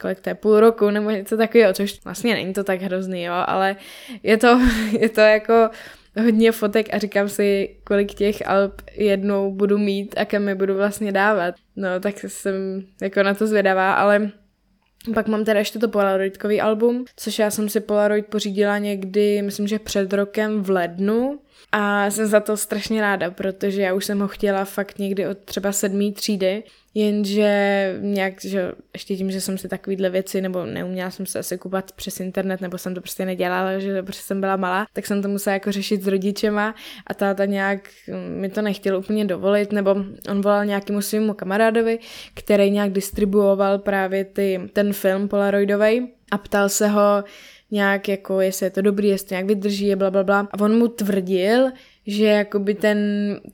kolik 0.00 0.20
to 0.20 0.30
je, 0.30 0.34
půl 0.34 0.60
roku 0.60 0.90
nebo 0.90 1.10
něco 1.10 1.36
takového, 1.36 1.72
což 1.72 2.04
vlastně 2.04 2.34
není 2.34 2.52
to 2.52 2.64
tak 2.64 2.82
hrozný, 2.82 3.22
jo, 3.22 3.34
ale 3.46 3.76
je 4.22 4.36
to, 4.36 4.60
je 5.00 5.08
to 5.08 5.20
jako 5.20 5.70
hodně 6.16 6.52
fotek 6.52 6.94
a 6.94 6.98
říkám 6.98 7.28
si, 7.28 7.76
kolik 7.84 8.14
těch 8.14 8.48
alb 8.48 8.82
jednou 8.92 9.54
budu 9.54 9.78
mít 9.78 10.14
a 10.18 10.24
kam 10.24 10.48
je 10.48 10.54
budu 10.54 10.74
vlastně 10.74 11.12
dávat. 11.12 11.54
No, 11.76 12.00
tak 12.00 12.24
jsem 12.28 12.54
jako 13.02 13.22
na 13.22 13.34
to 13.34 13.46
zvědavá, 13.46 13.92
ale 13.92 14.30
pak 15.14 15.28
mám 15.28 15.44
teda 15.44 15.58
ještě 15.58 15.78
to 15.78 15.88
Polaroidkový 15.88 16.60
album, 16.60 17.04
což 17.16 17.38
já 17.38 17.50
jsem 17.50 17.68
si 17.68 17.80
Polaroid 17.80 18.26
pořídila 18.26 18.78
někdy, 18.78 19.42
myslím, 19.42 19.66
že 19.66 19.78
před 19.78 20.12
rokem 20.12 20.62
v 20.62 20.70
lednu 20.70 21.40
a 21.72 22.10
jsem 22.10 22.26
za 22.26 22.40
to 22.40 22.56
strašně 22.56 23.00
ráda, 23.00 23.30
protože 23.30 23.82
já 23.82 23.94
už 23.94 24.04
jsem 24.04 24.20
ho 24.20 24.28
chtěla 24.28 24.64
fakt 24.64 24.98
někdy 24.98 25.26
od 25.26 25.38
třeba 25.38 25.72
sedmý 25.72 26.12
třídy, 26.12 26.62
jenže 26.94 27.94
nějak, 28.00 28.44
že 28.44 28.72
ještě 28.92 29.16
tím, 29.16 29.30
že 29.30 29.40
jsem 29.40 29.58
si 29.58 29.68
takovýhle 29.68 30.10
věci, 30.10 30.40
nebo 30.40 30.66
neuměla 30.66 31.10
jsem 31.10 31.26
se 31.26 31.38
asi 31.38 31.58
kupat 31.58 31.92
přes 31.92 32.20
internet, 32.20 32.60
nebo 32.60 32.78
jsem 32.78 32.94
to 32.94 33.00
prostě 33.00 33.24
nedělala, 33.24 33.78
že 33.78 34.02
protože 34.02 34.20
jsem 34.20 34.40
byla 34.40 34.56
malá, 34.56 34.86
tak 34.92 35.06
jsem 35.06 35.22
to 35.22 35.28
musela 35.28 35.54
jako 35.54 35.72
řešit 35.72 36.02
s 36.02 36.06
rodičema 36.06 36.74
a 37.06 37.14
táta 37.14 37.44
nějak 37.44 37.88
mi 38.28 38.48
to 38.48 38.62
nechtěl 38.62 38.96
úplně 38.98 39.24
dovolit, 39.24 39.72
nebo 39.72 39.96
on 40.30 40.40
volal 40.40 40.64
nějakému 40.64 41.02
svému 41.02 41.34
kamarádovi, 41.34 41.98
který 42.34 42.70
nějak 42.70 42.92
distribuoval 42.92 43.78
právě 43.78 44.24
ty, 44.24 44.60
ten 44.72 44.92
film 44.92 45.28
Polaroidový 45.28 46.08
a 46.30 46.38
ptal 46.38 46.68
se 46.68 46.88
ho, 46.88 47.24
nějak 47.70 48.08
jako, 48.08 48.40
jestli 48.40 48.66
je 48.66 48.70
to 48.70 48.82
dobrý, 48.82 49.08
jestli 49.08 49.34
nějak 49.34 49.46
vydrží, 49.46 49.94
bla, 49.94 50.10
bla, 50.10 50.24
bla. 50.24 50.48
A 50.52 50.60
on 50.60 50.78
mu 50.78 50.88
tvrdil, 50.88 51.70
že 52.06 52.24
jakoby 52.24 52.74
ten, 52.74 52.98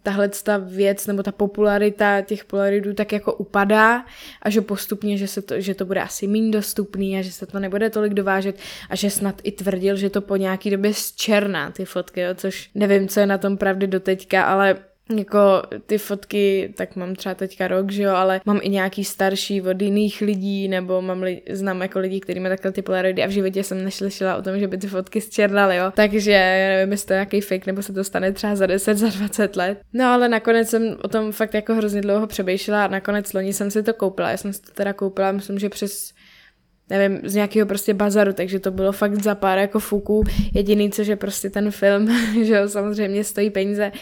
tahle 0.02 0.28
ta 0.28 0.56
věc 0.56 1.06
nebo 1.06 1.22
ta 1.22 1.32
popularita 1.32 2.20
těch 2.20 2.44
polaroidů 2.44 2.94
tak 2.94 3.12
jako 3.12 3.34
upadá 3.34 4.04
a 4.42 4.50
že 4.50 4.60
postupně, 4.60 5.18
že, 5.18 5.28
se 5.28 5.42
to, 5.42 5.60
že 5.60 5.74
to 5.74 5.84
bude 5.84 6.00
asi 6.00 6.26
méně 6.26 6.50
dostupný 6.50 7.18
a 7.18 7.22
že 7.22 7.32
se 7.32 7.46
to 7.46 7.60
nebude 7.60 7.90
tolik 7.90 8.14
dovážet 8.14 8.56
a 8.90 8.96
že 8.96 9.10
snad 9.10 9.40
i 9.42 9.52
tvrdil, 9.52 9.96
že 9.96 10.10
to 10.10 10.20
po 10.20 10.36
nějaký 10.36 10.70
době 10.70 10.94
zčerná 10.94 11.70
ty 11.70 11.84
fotky, 11.84 12.20
jo, 12.20 12.34
což 12.34 12.70
nevím, 12.74 13.08
co 13.08 13.20
je 13.20 13.26
na 13.26 13.38
tom 13.38 13.56
pravdy 13.56 13.86
doteďka, 13.86 14.44
ale 14.44 14.76
jako 15.10 15.62
ty 15.86 15.98
fotky, 15.98 16.74
tak 16.76 16.96
mám 16.96 17.14
třeba 17.14 17.34
teďka 17.34 17.68
rok, 17.68 17.90
že 17.90 18.02
jo, 18.02 18.14
ale 18.14 18.40
mám 18.44 18.60
i 18.62 18.68
nějaký 18.68 19.04
starší 19.04 19.62
od 19.62 19.82
jiných 19.82 20.20
lidí, 20.20 20.68
nebo 20.68 21.02
mám 21.02 21.22
li, 21.22 21.42
znám 21.50 21.82
jako 21.82 21.98
lidi, 21.98 22.20
kteří 22.20 22.40
mají 22.40 22.50
takhle 22.52 22.72
ty 22.72 22.82
polaroidy 22.82 23.22
a 23.22 23.26
v 23.26 23.30
životě 23.30 23.64
jsem 23.64 23.84
neslyšela 23.84 24.36
o 24.36 24.42
tom, 24.42 24.58
že 24.58 24.68
by 24.68 24.78
ty 24.78 24.86
fotky 24.86 25.20
zčernaly, 25.20 25.76
jo. 25.76 25.92
Takže 25.94 26.32
nevím, 26.76 26.92
jestli 26.92 27.06
to 27.06 27.12
je 27.12 27.16
nějaký 27.16 27.40
fake, 27.40 27.66
nebo 27.66 27.82
se 27.82 27.92
to 27.92 28.04
stane 28.04 28.32
třeba 28.32 28.56
za 28.56 28.66
10, 28.66 28.98
za 28.98 29.08
20 29.08 29.56
let. 29.56 29.80
No 29.92 30.04
ale 30.04 30.28
nakonec 30.28 30.68
jsem 30.68 30.96
o 31.02 31.08
tom 31.08 31.32
fakt 31.32 31.54
jako 31.54 31.74
hrozně 31.74 32.00
dlouho 32.00 32.26
přemýšlela 32.26 32.84
a 32.84 32.88
nakonec 32.88 33.32
loni 33.32 33.52
jsem 33.52 33.70
si 33.70 33.82
to 33.82 33.94
koupila. 33.94 34.30
Já 34.30 34.36
jsem 34.36 34.52
si 34.52 34.62
to 34.62 34.72
teda 34.72 34.92
koupila, 34.92 35.32
myslím, 35.32 35.58
že 35.58 35.68
přes 35.68 36.12
nevím, 36.90 37.20
z 37.24 37.34
nějakého 37.34 37.66
prostě 37.66 37.94
bazaru, 37.94 38.32
takže 38.32 38.60
to 38.60 38.70
bylo 38.70 38.92
fakt 38.92 39.22
za 39.22 39.34
pár 39.34 39.58
jako 39.58 39.80
fuků. 39.80 40.24
Jediný, 40.54 40.90
co 40.90 41.04
že 41.04 41.16
prostě 41.16 41.50
ten 41.50 41.70
film, 41.70 42.08
že 42.44 42.54
jo, 42.54 42.68
samozřejmě 42.68 43.24
stojí 43.24 43.50
peníze, 43.50 43.92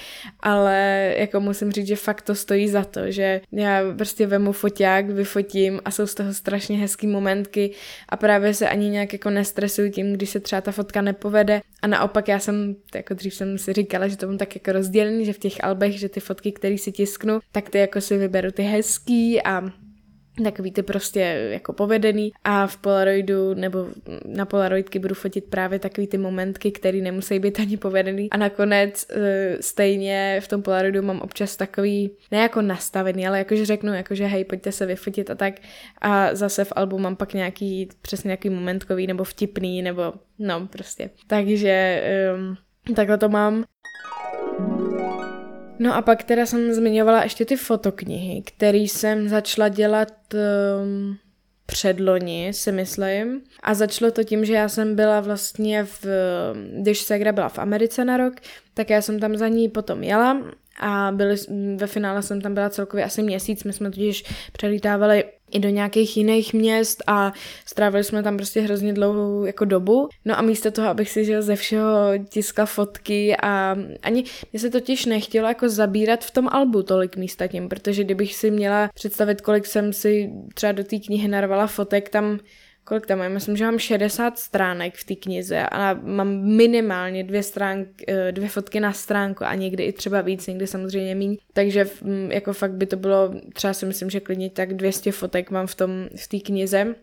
ale 0.40 1.14
jako 1.18 1.40
musím 1.40 1.72
říct, 1.72 1.86
že 1.86 1.96
fakt 1.96 2.22
to 2.22 2.34
stojí 2.34 2.68
za 2.68 2.84
to, 2.84 3.10
že 3.10 3.40
já 3.52 3.80
prostě 3.96 4.26
vemu 4.26 4.52
foťák, 4.52 5.10
vyfotím 5.10 5.80
a 5.84 5.90
jsou 5.90 6.06
z 6.06 6.14
toho 6.14 6.34
strašně 6.34 6.78
hezký 6.78 7.06
momentky 7.06 7.70
a 8.08 8.16
právě 8.16 8.54
se 8.54 8.68
ani 8.68 8.88
nějak 8.90 9.12
jako 9.12 9.30
nestresuju 9.30 9.90
tím, 9.90 10.12
když 10.12 10.30
se 10.30 10.40
třeba 10.40 10.60
ta 10.60 10.72
fotka 10.72 11.02
nepovede 11.02 11.60
a 11.82 11.86
naopak 11.86 12.28
já 12.28 12.38
jsem, 12.38 12.76
jako 12.94 13.14
dřív 13.14 13.34
jsem 13.34 13.58
si 13.58 13.72
říkala, 13.72 14.08
že 14.08 14.16
to 14.16 14.26
mám 14.26 14.38
tak 14.38 14.54
jako 14.54 14.72
rozdělený, 14.72 15.24
že 15.24 15.32
v 15.32 15.38
těch 15.38 15.64
albech, 15.64 15.98
že 15.98 16.08
ty 16.08 16.20
fotky, 16.20 16.52
které 16.52 16.78
si 16.78 16.92
tisknu, 16.92 17.38
tak 17.52 17.70
ty 17.70 17.78
jako 17.78 18.00
si 18.00 18.18
vyberu 18.18 18.50
ty 18.50 18.62
hezký 18.62 19.42
a 19.42 19.62
takový 20.42 20.72
ty 20.72 20.82
prostě 20.82 21.20
jako 21.50 21.72
povedený 21.72 22.32
a 22.44 22.66
v 22.66 22.76
Polaroidu 22.76 23.54
nebo 23.54 23.86
na 24.26 24.44
Polaroidky 24.44 24.98
budu 24.98 25.14
fotit 25.14 25.44
právě 25.44 25.78
takový 25.78 26.06
ty 26.06 26.18
momentky, 26.18 26.72
které 26.72 26.98
nemusí 26.98 27.38
být 27.38 27.60
ani 27.60 27.76
povedený 27.76 28.30
a 28.30 28.36
nakonec 28.36 29.06
e, 29.10 29.56
stejně 29.60 30.40
v 30.44 30.48
tom 30.48 30.62
Polaroidu 30.62 31.02
mám 31.02 31.20
občas 31.20 31.56
takový, 31.56 32.10
ne 32.30 32.38
jako 32.38 32.62
nastavený, 32.62 33.26
ale 33.26 33.38
jakože 33.38 33.66
řeknu, 33.66 33.94
jakože 33.94 34.26
hej, 34.26 34.44
pojďte 34.44 34.72
se 34.72 34.86
vyfotit 34.86 35.30
a 35.30 35.34
tak 35.34 35.54
a 36.00 36.34
zase 36.34 36.64
v 36.64 36.72
albu 36.76 36.98
mám 36.98 37.16
pak 37.16 37.34
nějaký 37.34 37.88
přesně 38.02 38.28
nějaký 38.28 38.50
momentkový 38.50 39.06
nebo 39.06 39.24
vtipný 39.24 39.82
nebo 39.82 40.12
no 40.38 40.66
prostě. 40.66 41.10
Takže 41.26 42.02
um, 42.36 42.94
takhle 42.94 43.18
to 43.18 43.28
mám. 43.28 43.64
No 45.78 45.94
a 45.94 46.02
pak 46.02 46.22
teda 46.22 46.46
jsem 46.46 46.72
zmiňovala 46.72 47.22
ještě 47.22 47.44
ty 47.44 47.56
fotoknihy, 47.56 48.42
které 48.42 48.78
jsem 48.78 49.28
začala 49.28 49.68
dělat 49.68 50.12
um, 50.34 51.16
předloni, 51.66 52.52
si 52.52 52.72
myslím. 52.72 53.40
A 53.62 53.74
začalo 53.74 54.10
to 54.10 54.24
tím, 54.24 54.44
že 54.44 54.54
já 54.54 54.68
jsem 54.68 54.96
byla 54.96 55.20
vlastně 55.20 55.84
v, 55.84 56.06
když 56.80 57.00
Segra 57.00 57.32
byla 57.32 57.48
v 57.48 57.58
Americe 57.58 58.04
na 58.04 58.16
rok, 58.16 58.34
tak 58.74 58.90
já 58.90 59.02
jsem 59.02 59.20
tam 59.20 59.36
za 59.36 59.48
ní 59.48 59.68
potom 59.68 60.02
jela 60.02 60.42
a 60.80 61.12
byli, 61.14 61.36
ve 61.76 61.86
finále 61.86 62.22
jsem 62.22 62.40
tam 62.40 62.54
byla 62.54 62.70
celkově 62.70 63.04
asi 63.04 63.22
měsíc, 63.22 63.64
my 63.64 63.72
jsme 63.72 63.90
totiž 63.90 64.24
přelítávali 64.52 65.24
i 65.54 65.58
do 65.58 65.68
nějakých 65.68 66.16
jiných 66.16 66.54
měst 66.54 67.02
a 67.06 67.32
strávili 67.66 68.04
jsme 68.04 68.22
tam 68.22 68.36
prostě 68.36 68.60
hrozně 68.60 68.92
dlouhou 68.92 69.44
jako 69.44 69.64
dobu. 69.64 70.08
No 70.24 70.38
a 70.38 70.42
místo 70.42 70.70
toho, 70.70 70.88
abych 70.88 71.10
si 71.10 71.24
žil 71.24 71.42
ze 71.42 71.56
všeho 71.56 71.88
tiskla 72.28 72.66
fotky 72.66 73.36
a 73.36 73.76
ani 74.02 74.24
mě 74.52 74.60
se 74.60 74.70
totiž 74.70 75.06
nechtělo 75.06 75.48
jako 75.48 75.68
zabírat 75.68 76.24
v 76.24 76.30
tom 76.30 76.48
albu 76.48 76.82
tolik 76.82 77.16
místa 77.16 77.46
tím, 77.46 77.68
protože 77.68 78.04
kdybych 78.04 78.34
si 78.34 78.50
měla 78.50 78.90
představit, 78.94 79.40
kolik 79.40 79.66
jsem 79.66 79.92
si 79.92 80.30
třeba 80.54 80.72
do 80.72 80.84
té 80.84 80.98
knihy 80.98 81.28
narvala 81.28 81.66
fotek, 81.66 82.08
tam 82.08 82.38
kolik 82.84 83.06
tam 83.06 83.18
mám? 83.18 83.32
Myslím, 83.32 83.56
že 83.56 83.64
mám 83.64 83.78
60 83.78 84.38
stránek 84.38 84.94
v 84.94 85.04
té 85.04 85.14
knize 85.14 85.62
a 85.62 85.94
mám 85.94 86.28
minimálně 86.56 87.24
dvě, 87.24 87.42
stránk, 87.42 87.88
eh, 88.08 88.32
dvě 88.32 88.48
fotky 88.48 88.80
na 88.80 88.92
stránku 88.92 89.44
a 89.44 89.54
někdy 89.54 89.84
i 89.84 89.92
třeba 89.92 90.20
víc, 90.20 90.46
někdy 90.46 90.66
samozřejmě 90.66 91.14
méně. 91.14 91.36
Takže 91.52 91.86
jako 92.28 92.52
fakt 92.52 92.72
by 92.72 92.86
to 92.86 92.96
bylo, 92.96 93.34
třeba 93.52 93.72
si 93.72 93.86
myslím, 93.86 94.10
že 94.10 94.20
klidně 94.20 94.50
tak 94.50 94.74
200 94.74 95.12
fotek 95.12 95.50
mám 95.50 95.66
v 95.66 95.74
tom, 95.74 95.90
v 96.16 96.28
té 96.28 96.38
knize. 96.38 96.94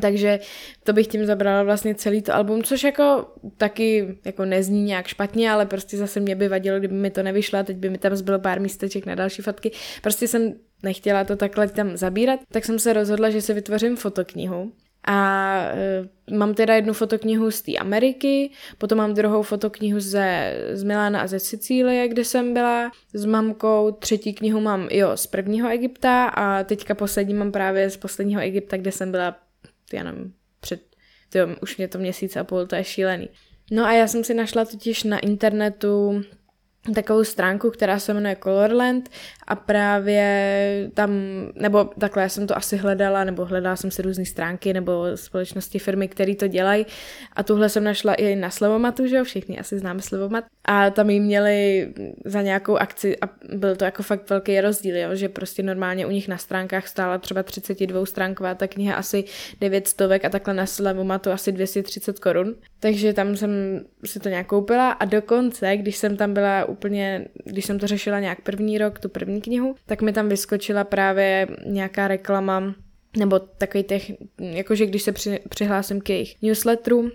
Takže 0.00 0.38
to 0.84 0.92
bych 0.92 1.06
tím 1.06 1.26
zabrala 1.26 1.62
vlastně 1.62 1.94
celý 1.94 2.22
to 2.22 2.34
album, 2.34 2.62
což 2.62 2.84
jako 2.84 3.26
taky 3.56 4.18
jako 4.24 4.44
nezní 4.44 4.82
nějak 4.82 5.06
špatně, 5.06 5.50
ale 5.50 5.66
prostě 5.66 5.96
zase 5.96 6.20
mě 6.20 6.36
by 6.36 6.48
vadilo, 6.48 6.78
kdyby 6.78 6.94
mi 6.94 7.10
to 7.10 7.22
nevyšlo 7.22 7.64
teď 7.64 7.76
by 7.76 7.90
mi 7.90 7.98
tam 7.98 8.16
zbylo 8.16 8.38
pár 8.38 8.60
místeček 8.60 9.06
na 9.06 9.14
další 9.14 9.42
fotky. 9.42 9.70
Prostě 10.02 10.28
jsem 10.28 10.54
nechtěla 10.82 11.24
to 11.24 11.36
takhle 11.36 11.68
tam 11.68 11.96
zabírat, 11.96 12.40
tak 12.52 12.64
jsem 12.64 12.78
se 12.78 12.92
rozhodla, 12.92 13.30
že 13.30 13.42
si 13.42 13.54
vytvořím 13.54 13.96
fotoknihu 13.96 14.72
a 15.06 15.58
e, 16.28 16.34
mám 16.36 16.54
teda 16.54 16.74
jednu 16.74 16.92
fotoknihu 16.92 17.50
z 17.50 17.62
té 17.62 17.72
Ameriky, 17.76 18.50
potom 18.78 18.98
mám 18.98 19.14
druhou 19.14 19.42
fotoknihu 19.42 20.00
ze, 20.00 20.56
z 20.72 20.82
Milána 20.82 21.20
a 21.20 21.26
ze 21.26 21.38
Sicílie, 21.38 22.08
kde 22.08 22.24
jsem 22.24 22.54
byla 22.54 22.92
s 23.12 23.24
mamkou, 23.24 23.90
třetí 23.90 24.34
knihu 24.34 24.60
mám, 24.60 24.88
jo, 24.90 25.16
z 25.16 25.26
prvního 25.26 25.68
Egypta 25.68 26.26
a 26.26 26.64
teďka 26.64 26.94
poslední 26.94 27.34
mám 27.34 27.52
právě 27.52 27.90
z 27.90 27.96
posledního 27.96 28.40
Egypta, 28.40 28.76
kde 28.76 28.92
jsem 28.92 29.10
byla, 29.10 29.36
já 29.92 30.02
nevím, 30.02 30.34
před, 30.60 30.80
tyjo, 31.28 31.48
už 31.62 31.76
mě 31.76 31.88
to 31.88 31.98
měsíc 31.98 32.36
a 32.36 32.44
půl, 32.44 32.66
to 32.66 32.74
je 32.74 32.84
šílený. 32.84 33.28
No 33.70 33.84
a 33.84 33.92
já 33.92 34.06
jsem 34.06 34.24
si 34.24 34.34
našla 34.34 34.64
totiž 34.64 35.04
na 35.04 35.18
internetu 35.18 36.22
takovou 36.94 37.24
stránku, 37.24 37.70
která 37.70 37.98
se 37.98 38.14
jmenuje 38.14 38.36
Colorland 38.42 39.10
a 39.46 39.54
právě 39.56 40.90
tam, 40.94 41.10
nebo 41.54 41.84
takhle 41.84 42.22
já 42.22 42.28
jsem 42.28 42.46
to 42.46 42.56
asi 42.56 42.76
hledala, 42.76 43.24
nebo 43.24 43.44
hledala 43.44 43.76
jsem 43.76 43.90
si 43.90 44.02
různé 44.02 44.24
stránky 44.24 44.72
nebo 44.72 45.04
společnosti, 45.14 45.78
firmy, 45.78 46.08
které 46.08 46.34
to 46.34 46.48
dělají. 46.48 46.86
A 47.32 47.42
tuhle 47.42 47.68
jsem 47.68 47.84
našla 47.84 48.14
i 48.14 48.36
na 48.36 48.50
Slevomatu, 48.50 49.06
že 49.06 49.16
jo, 49.16 49.24
všichni 49.24 49.58
asi 49.58 49.78
známe 49.78 50.02
Slevomat. 50.02 50.44
A 50.64 50.90
tam 50.90 51.10
jí 51.10 51.20
měli 51.20 51.88
za 52.24 52.42
nějakou 52.42 52.76
akci 52.76 53.16
a 53.20 53.28
byl 53.54 53.76
to 53.76 53.84
jako 53.84 54.02
fakt 54.02 54.30
velký 54.30 54.60
rozdíl, 54.60 54.96
jo, 54.96 55.14
že 55.14 55.28
prostě 55.28 55.62
normálně 55.62 56.06
u 56.06 56.10
nich 56.10 56.28
na 56.28 56.38
stránkách 56.38 56.88
stála 56.88 57.18
třeba 57.18 57.42
32 57.42 58.06
stránková 58.06 58.54
ta 58.54 58.66
kniha 58.66 58.94
asi 58.94 59.24
900 59.60 60.00
a 60.24 60.28
takhle 60.28 60.54
na 60.54 60.66
Slevomatu 60.66 61.30
asi 61.30 61.52
230 61.52 62.18
korun, 62.18 62.54
takže 62.80 63.12
tam 63.12 63.36
jsem 63.36 63.50
si 64.04 64.20
to 64.20 64.28
nějak 64.28 64.46
koupila 64.46 64.90
a 64.90 65.04
dokonce, 65.04 65.76
když 65.76 65.96
jsem 65.96 66.16
tam 66.16 66.34
byla 66.34 66.64
úplně, 66.74 67.28
když 67.44 67.64
jsem 67.64 67.78
to 67.78 67.86
řešila 67.86 68.20
nějak 68.20 68.40
první 68.40 68.78
rok, 68.78 68.98
tu 68.98 69.08
první 69.08 69.40
knihu, 69.40 69.74
tak 69.86 70.02
mi 70.02 70.12
tam 70.12 70.28
vyskočila 70.28 70.84
právě 70.84 71.48
nějaká 71.66 72.08
reklama 72.08 72.74
nebo 73.16 73.38
takový 73.38 73.84
těch, 73.84 74.12
jakože 74.40 74.86
když 74.86 75.02
se 75.02 75.12
při, 75.12 75.40
přihlásím 75.48 76.00
k 76.00 76.10
jejich 76.10 76.42
newsletteru, 76.42 77.10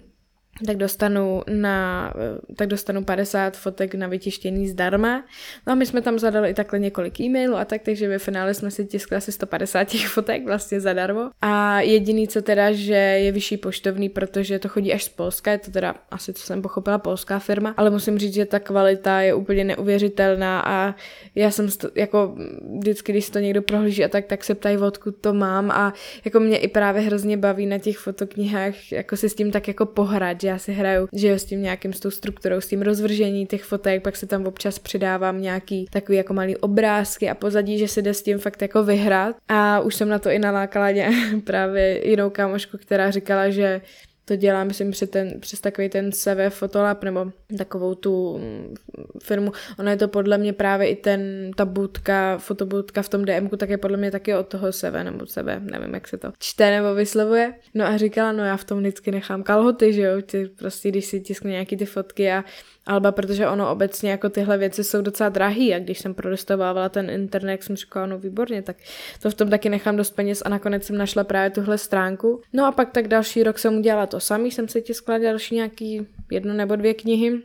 tak 0.66 0.78
dostanu, 0.78 1.42
na, 1.50 2.14
tak 2.56 2.68
dostanu 2.68 3.04
50 3.04 3.58
fotek 3.58 3.96
na 3.96 4.08
vytištění 4.08 4.68
zdarma. 4.68 5.24
No 5.68 5.74
a 5.74 5.76
my 5.76 5.86
jsme 5.86 6.02
tam 6.02 6.20
zadali 6.20 6.50
i 6.50 6.54
takhle 6.54 6.80
několik 6.80 7.20
e-mailů 7.20 7.56
a 7.56 7.66
tak, 7.66 7.82
takže 7.82 8.08
ve 8.08 8.20
finále 8.20 8.54
jsme 8.54 8.72
si 8.72 8.86
tiskli 8.86 9.18
asi 9.18 9.32
150 9.32 9.84
těch 9.84 10.08
fotek 10.08 10.46
vlastně 10.46 10.82
zadarmo. 10.82 11.30
A 11.42 11.82
jediný, 11.82 12.28
co 12.28 12.42
teda, 12.42 12.72
že 12.72 12.94
je 12.94 13.32
vyšší 13.32 13.58
poštovný, 13.58 14.10
protože 14.10 14.60
to 14.60 14.70
chodí 14.70 14.94
až 14.94 15.04
z 15.04 15.10
Polska, 15.10 15.52
je 15.52 15.58
to 15.58 15.72
teda 15.72 15.96
asi, 16.12 16.34
co 16.34 16.44
jsem 16.44 16.62
pochopila, 16.62 16.98
polská 16.98 17.40
firma, 17.40 17.74
ale 17.78 17.90
musím 17.90 18.20
říct, 18.20 18.34
že 18.34 18.46
ta 18.46 18.60
kvalita 18.60 19.22
je 19.22 19.34
úplně 19.34 19.64
neuvěřitelná 19.64 20.62
a 20.66 20.96
já 21.36 21.52
jsem 21.52 21.66
st- 21.66 21.92
jako 21.96 22.36
vždycky, 22.80 23.12
když 23.12 23.30
to 23.30 23.40
někdo 23.40 23.62
prohlíží 23.62 24.06
a 24.06 24.08
tak, 24.08 24.26
tak 24.26 24.44
se 24.44 24.56
ptají, 24.56 24.78
odkud 24.78 25.16
to 25.22 25.34
mám 25.34 25.72
a 25.72 25.94
jako 26.26 26.40
mě 26.40 26.58
i 26.58 26.68
právě 26.68 27.02
hrozně 27.02 27.38
baví 27.38 27.66
na 27.66 27.78
těch 27.78 27.98
fotoknihách 27.98 28.92
jako 28.92 29.18
si 29.18 29.30
s 29.30 29.36
tím 29.36 29.52
tak 29.52 29.68
jako 29.68 29.86
pohrát, 29.86 30.42
že 30.42 30.49
já 30.50 30.58
si 30.58 30.72
hraju, 30.72 31.08
že 31.14 31.28
jo, 31.28 31.40
s 31.40 31.46
tím 31.46 31.62
nějakým, 31.62 31.94
s 31.94 32.00
tou 32.00 32.12
strukturou, 32.12 32.62
s 32.62 32.68
tím 32.68 32.82
rozvržení 32.82 33.46
těch 33.46 33.64
fotek, 33.64 34.04
pak 34.04 34.16
se 34.16 34.26
tam 34.28 34.46
občas 34.46 34.80
přidávám 34.80 35.42
nějaký 35.42 35.86
takový 35.92 36.18
jako 36.18 36.34
malý 36.34 36.58
obrázky 36.58 37.30
a 37.30 37.36
pozadí, 37.36 37.78
že 37.78 37.88
si 37.88 38.02
jde 38.02 38.14
s 38.14 38.24
tím 38.24 38.40
fakt 38.40 38.62
jako 38.62 38.84
vyhrát. 38.84 39.36
A 39.48 39.80
už 39.80 39.96
jsem 39.96 40.10
na 40.10 40.20
to 40.20 40.30
i 40.30 40.40
nalákala 40.40 40.90
právě 41.44 42.10
jinou 42.10 42.30
kámošku, 42.30 42.78
která 42.78 43.12
říkala, 43.12 43.50
že 43.50 43.82
to 44.30 44.36
dělá, 44.36 44.64
myslím, 44.64 44.92
přes, 44.92 45.10
ten, 45.10 45.40
přes 45.40 45.62
takový 45.62 45.90
ten 45.90 46.12
CV 46.12 46.50
Fotolab 46.50 47.04
nebo 47.04 47.32
takovou 47.58 47.96
tu 47.96 48.38
mm, 48.38 48.76
firmu. 49.24 49.52
Ono 49.80 49.90
je 49.90 49.98
to 49.98 50.08
podle 50.08 50.38
mě 50.38 50.54
právě 50.54 50.88
i 50.88 50.96
ten, 50.96 51.52
ta 51.56 51.66
budka, 51.66 52.38
fotobudka 52.38 53.02
v 53.02 53.10
tom 53.10 53.26
DMku, 53.26 53.58
tak 53.58 53.70
je 53.70 53.78
podle 53.78 53.98
mě 53.98 54.12
taky 54.12 54.36
od 54.36 54.48
toho 54.48 54.72
CV 54.72 55.04
nebo 55.04 55.26
sebe, 55.26 55.62
nevím, 55.64 55.94
jak 55.94 56.08
se 56.08 56.18
to 56.18 56.32
čte 56.40 56.72
nebo 56.72 56.96
vyslovuje. 56.96 57.54
No 57.74 57.86
a 57.86 57.98
říkala, 57.98 58.32
no 58.32 58.46
já 58.46 58.58
v 58.58 58.64
tom 58.64 58.80
vždycky 58.80 59.12
nechám 59.12 59.44
kalhoty, 59.44 59.94
že 59.94 60.02
jo, 60.02 60.22
ty 60.22 60.50
prostě, 60.60 60.90
když 60.90 61.06
si 61.06 61.22
tisknu 61.22 61.50
nějaký 61.50 61.78
ty 61.78 61.86
fotky 61.86 62.32
a 62.32 62.44
Alba, 62.90 63.12
protože 63.12 63.48
ono 63.48 63.72
obecně 63.72 64.12
jako 64.12 64.30
tyhle 64.30 64.58
věci 64.58 64.84
jsou 64.84 65.02
docela 65.02 65.30
drahý 65.30 65.74
a 65.76 65.80
když 65.80 66.00
jsem 66.00 66.14
protestovávala 66.14 66.90
ten 66.90 67.10
internet, 67.10 67.64
jsem 67.64 67.76
říkala, 67.76 68.06
no 68.06 68.20
výborně, 68.20 68.62
tak 68.62 68.76
to 69.22 69.30
v 69.30 69.34
tom 69.34 69.50
taky 69.50 69.70
nechám 69.70 69.96
dost 69.96 70.12
peněz 70.12 70.42
a 70.46 70.50
nakonec 70.50 70.84
jsem 70.84 70.98
našla 70.98 71.24
právě 71.24 71.50
tuhle 71.50 71.78
stránku. 71.78 72.42
No 72.54 72.66
a 72.66 72.72
pak 72.72 72.92
tak 72.92 73.08
další 73.08 73.44
rok 73.44 73.60
jsem 73.60 73.78
udělala 73.78 74.06
to 74.06 74.20
samý, 74.20 74.52
jsem 74.52 74.68
si 74.68 74.82
tiskla 74.82 75.18
další 75.18 75.56
nějaký 75.56 76.08
jedno 76.32 76.54
nebo 76.54 76.76
dvě 76.76 76.94
knihy. 76.94 77.42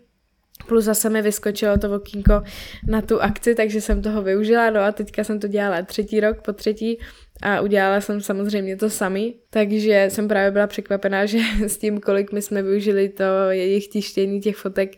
Plus 0.69 0.85
zase 0.85 1.11
mi 1.11 1.23
vyskočilo 1.23 1.79
to 1.79 1.97
okýnko 1.97 2.43
na 2.89 3.03
tu 3.03 3.23
akci, 3.23 3.55
takže 3.55 3.81
jsem 3.81 4.03
toho 4.03 4.23
využila, 4.23 4.71
no 4.71 4.81
a 4.81 4.93
teďka 4.93 5.25
jsem 5.25 5.41
to 5.41 5.49
dělala 5.49 5.83
třetí 5.83 6.21
rok 6.21 6.43
po 6.43 6.53
třetí 6.53 6.99
a 7.45 7.61
udělala 7.61 8.01
jsem 8.01 8.21
samozřejmě 8.21 8.77
to 8.77 8.91
sami, 8.91 9.35
takže 9.51 10.07
jsem 10.09 10.29
právě 10.29 10.51
byla 10.51 10.67
překvapená, 10.67 11.27
že 11.27 11.39
s 11.67 11.79
tím, 11.79 12.01
kolik 12.01 12.33
my 12.33 12.43
jsme 12.43 12.63
využili 12.63 13.09
to 13.09 13.25
jejich 13.51 13.89
tištění 13.89 14.41
těch 14.41 14.57
fotek 14.57 14.97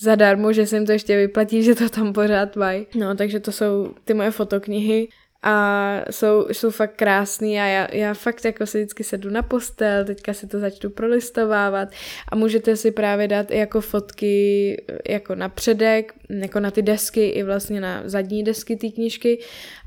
zadarmo, 0.00 0.52
že 0.52 0.66
se 0.66 0.76
jim 0.76 0.86
to 0.86 0.92
ještě 0.92 1.16
vyplatí, 1.16 1.62
že 1.62 1.74
to 1.74 1.88
tam 1.88 2.12
pořád 2.12 2.56
mají. 2.56 2.86
No, 2.94 3.14
takže 3.14 3.40
to 3.40 3.52
jsou 3.52 3.94
ty 4.04 4.14
moje 4.14 4.30
fotoknihy 4.30 5.08
a 5.42 6.00
jsou, 6.10 6.46
jsou 6.48 6.70
fakt 6.70 6.96
krásný 6.96 7.60
a 7.60 7.66
já, 7.66 7.94
já 7.94 8.14
fakt 8.14 8.44
jako 8.44 8.66
si 8.66 8.78
vždycky 8.78 9.04
sedu 9.04 9.30
na 9.30 9.42
postel, 9.42 10.04
teďka 10.04 10.34
si 10.34 10.46
to 10.46 10.60
začnu 10.60 10.90
prolistovávat 10.90 11.88
a 12.28 12.36
můžete 12.36 12.76
si 12.76 12.90
právě 12.90 13.28
dát 13.28 13.50
i 13.50 13.58
jako 13.58 13.80
fotky 13.80 14.76
jako 15.08 15.34
na 15.34 15.48
předek, 15.48 16.14
jako 16.30 16.60
na 16.60 16.70
ty 16.70 16.82
desky 16.82 17.28
i 17.28 17.42
vlastně 17.42 17.80
na 17.80 18.02
zadní 18.04 18.44
desky 18.44 18.76
té 18.76 18.88
knížky. 18.88 19.38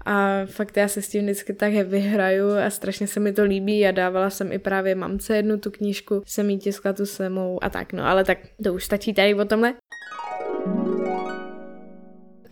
A 0.06 0.46
fakt 0.46 0.78
já 0.78 0.88
se 0.88 1.02
s 1.02 1.10
tím 1.10 1.24
vždycky 1.24 1.54
tak 1.54 1.74
vyhraju 1.74 2.52
a 2.66 2.70
strašně 2.70 3.08
se 3.08 3.20
mi 3.20 3.34
to 3.34 3.44
líbí. 3.44 3.88
A 3.88 3.92
dávala 3.92 4.30
jsem 4.30 4.52
i 4.52 4.60
právě 4.60 4.96
mamce 4.96 5.36
jednu 5.36 5.58
tu 5.58 5.72
knížku, 5.72 6.22
jsem 6.26 6.50
jí 6.50 6.60
tiskla 6.60 6.94
tu 6.94 7.06
semou 7.06 7.64
a 7.64 7.70
tak 7.70 7.94
no, 7.94 8.06
ale 8.06 8.24
tak 8.24 8.38
to 8.64 8.74
už 8.74 8.86
stačí 8.86 9.14
tady 9.14 9.36
o 9.36 9.46
tomhle 9.46 9.74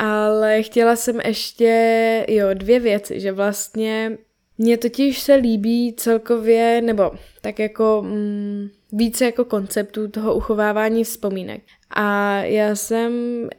ale 0.03 0.63
chtěla 0.63 0.95
jsem 0.95 1.19
ještě, 1.25 2.25
jo, 2.29 2.47
dvě 2.53 2.79
věci, 2.79 3.19
že 3.19 3.31
vlastně 3.31 4.17
mně 4.57 4.77
totiž 4.77 5.19
se 5.19 5.35
líbí 5.35 5.93
celkově, 5.97 6.81
nebo 6.81 7.11
tak 7.41 7.59
jako 7.59 8.03
mm, 8.05 8.69
více 8.91 9.25
jako 9.25 9.45
konceptů 9.45 10.07
toho 10.07 10.35
uchovávání 10.35 11.03
vzpomínek. 11.03 11.61
A 11.89 12.39
já 12.43 12.75
jsem 12.75 13.13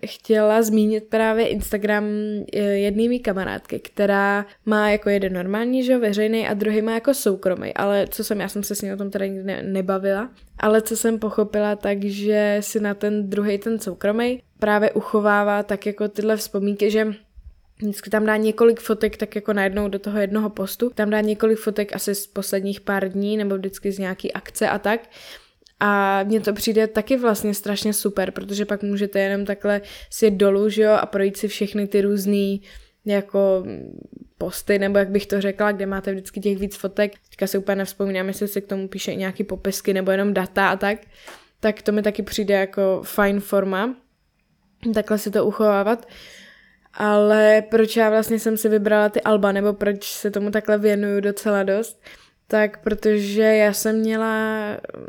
chtěla 0.06 0.62
zmínit 0.62 1.04
právě 1.04 1.46
Instagram 1.46 2.04
eh, 2.52 2.58
jedné 2.58 3.08
mý 3.08 3.20
kamarádky, 3.20 3.78
která 3.78 4.46
má 4.66 4.90
jako 4.90 5.08
jeden 5.10 5.32
normální, 5.32 5.84
že 5.84 5.98
veřejný 5.98 6.48
a 6.48 6.54
druhý 6.54 6.82
má 6.82 6.94
jako 6.94 7.14
soukromý, 7.14 7.74
ale 7.74 8.06
co 8.10 8.24
jsem, 8.24 8.40
já 8.40 8.48
jsem 8.48 8.62
se 8.62 8.74
s 8.74 8.82
ní 8.82 8.92
o 8.92 8.96
tom 8.96 9.10
teda 9.10 9.26
nikdy 9.26 9.44
ne, 9.44 9.62
nebavila, 9.62 10.30
ale 10.58 10.82
co 10.82 10.96
jsem 10.96 11.18
pochopila, 11.18 11.76
takže 11.76 12.56
si 12.60 12.80
na 12.80 12.94
ten 12.94 13.30
druhý, 13.30 13.58
ten 13.58 13.78
soukromý, 13.78 14.42
právě 14.64 14.92
uchovává 14.92 15.62
tak 15.62 15.86
jako 15.86 16.08
tyhle 16.08 16.36
vzpomínky, 16.36 16.90
že 16.90 17.14
Vždycky 17.78 18.10
tam 18.10 18.26
dá 18.26 18.36
několik 18.36 18.80
fotek 18.80 19.16
tak 19.16 19.34
jako 19.34 19.52
najednou 19.52 19.88
do 19.88 19.98
toho 19.98 20.18
jednoho 20.18 20.50
postu. 20.50 20.90
Tam 20.94 21.10
dá 21.10 21.20
několik 21.20 21.58
fotek 21.58 21.94
asi 21.96 22.14
z 22.14 22.26
posledních 22.26 22.80
pár 22.80 23.08
dní 23.08 23.36
nebo 23.36 23.56
vždycky 23.56 23.92
z 23.92 23.98
nějaký 23.98 24.32
akce 24.32 24.68
a 24.68 24.78
tak. 24.78 25.00
A 25.80 26.22
mně 26.22 26.40
to 26.40 26.52
přijde 26.52 26.86
taky 26.86 27.16
vlastně 27.16 27.54
strašně 27.54 27.92
super, 27.92 28.30
protože 28.30 28.64
pak 28.64 28.82
můžete 28.82 29.20
jenom 29.20 29.44
takhle 29.44 29.80
si 30.10 30.30
dolů, 30.30 30.68
že 30.68 30.82
jo, 30.82 30.92
a 30.92 31.06
projít 31.06 31.36
si 31.36 31.48
všechny 31.48 31.86
ty 31.86 32.00
různý 32.00 32.62
jako 33.04 33.64
posty, 34.38 34.78
nebo 34.78 34.98
jak 34.98 35.10
bych 35.10 35.26
to 35.26 35.40
řekla, 35.40 35.72
kde 35.72 35.86
máte 35.86 36.12
vždycky 36.12 36.40
těch 36.40 36.58
víc 36.58 36.76
fotek. 36.76 37.12
Teďka 37.28 37.46
si 37.46 37.58
úplně 37.58 37.76
nevzpomínám, 37.76 38.28
jestli 38.28 38.48
se 38.48 38.60
k 38.60 38.66
tomu 38.66 38.88
píše 38.88 39.14
nějaký 39.14 39.44
popisky 39.44 39.94
nebo 39.94 40.10
jenom 40.10 40.34
data 40.34 40.68
a 40.68 40.76
tak. 40.76 40.98
Tak 41.60 41.82
to 41.82 41.92
mi 41.92 42.02
taky 42.02 42.22
přijde 42.22 42.54
jako 42.54 43.00
fajn 43.04 43.40
forma, 43.40 44.03
takhle 44.94 45.18
si 45.18 45.30
to 45.30 45.46
uchovávat. 45.46 46.08
Ale 46.94 47.62
proč 47.70 47.96
já 47.96 48.10
vlastně 48.10 48.38
jsem 48.38 48.56
si 48.56 48.68
vybrala 48.68 49.08
ty 49.08 49.20
alba, 49.22 49.52
nebo 49.52 49.72
proč 49.72 50.04
se 50.04 50.30
tomu 50.30 50.50
takhle 50.50 50.78
věnuju 50.78 51.20
docela 51.20 51.62
dost, 51.62 52.02
tak 52.46 52.82
protože 52.82 53.42
já 53.42 53.72
jsem 53.72 53.96
měla, 53.98 54.58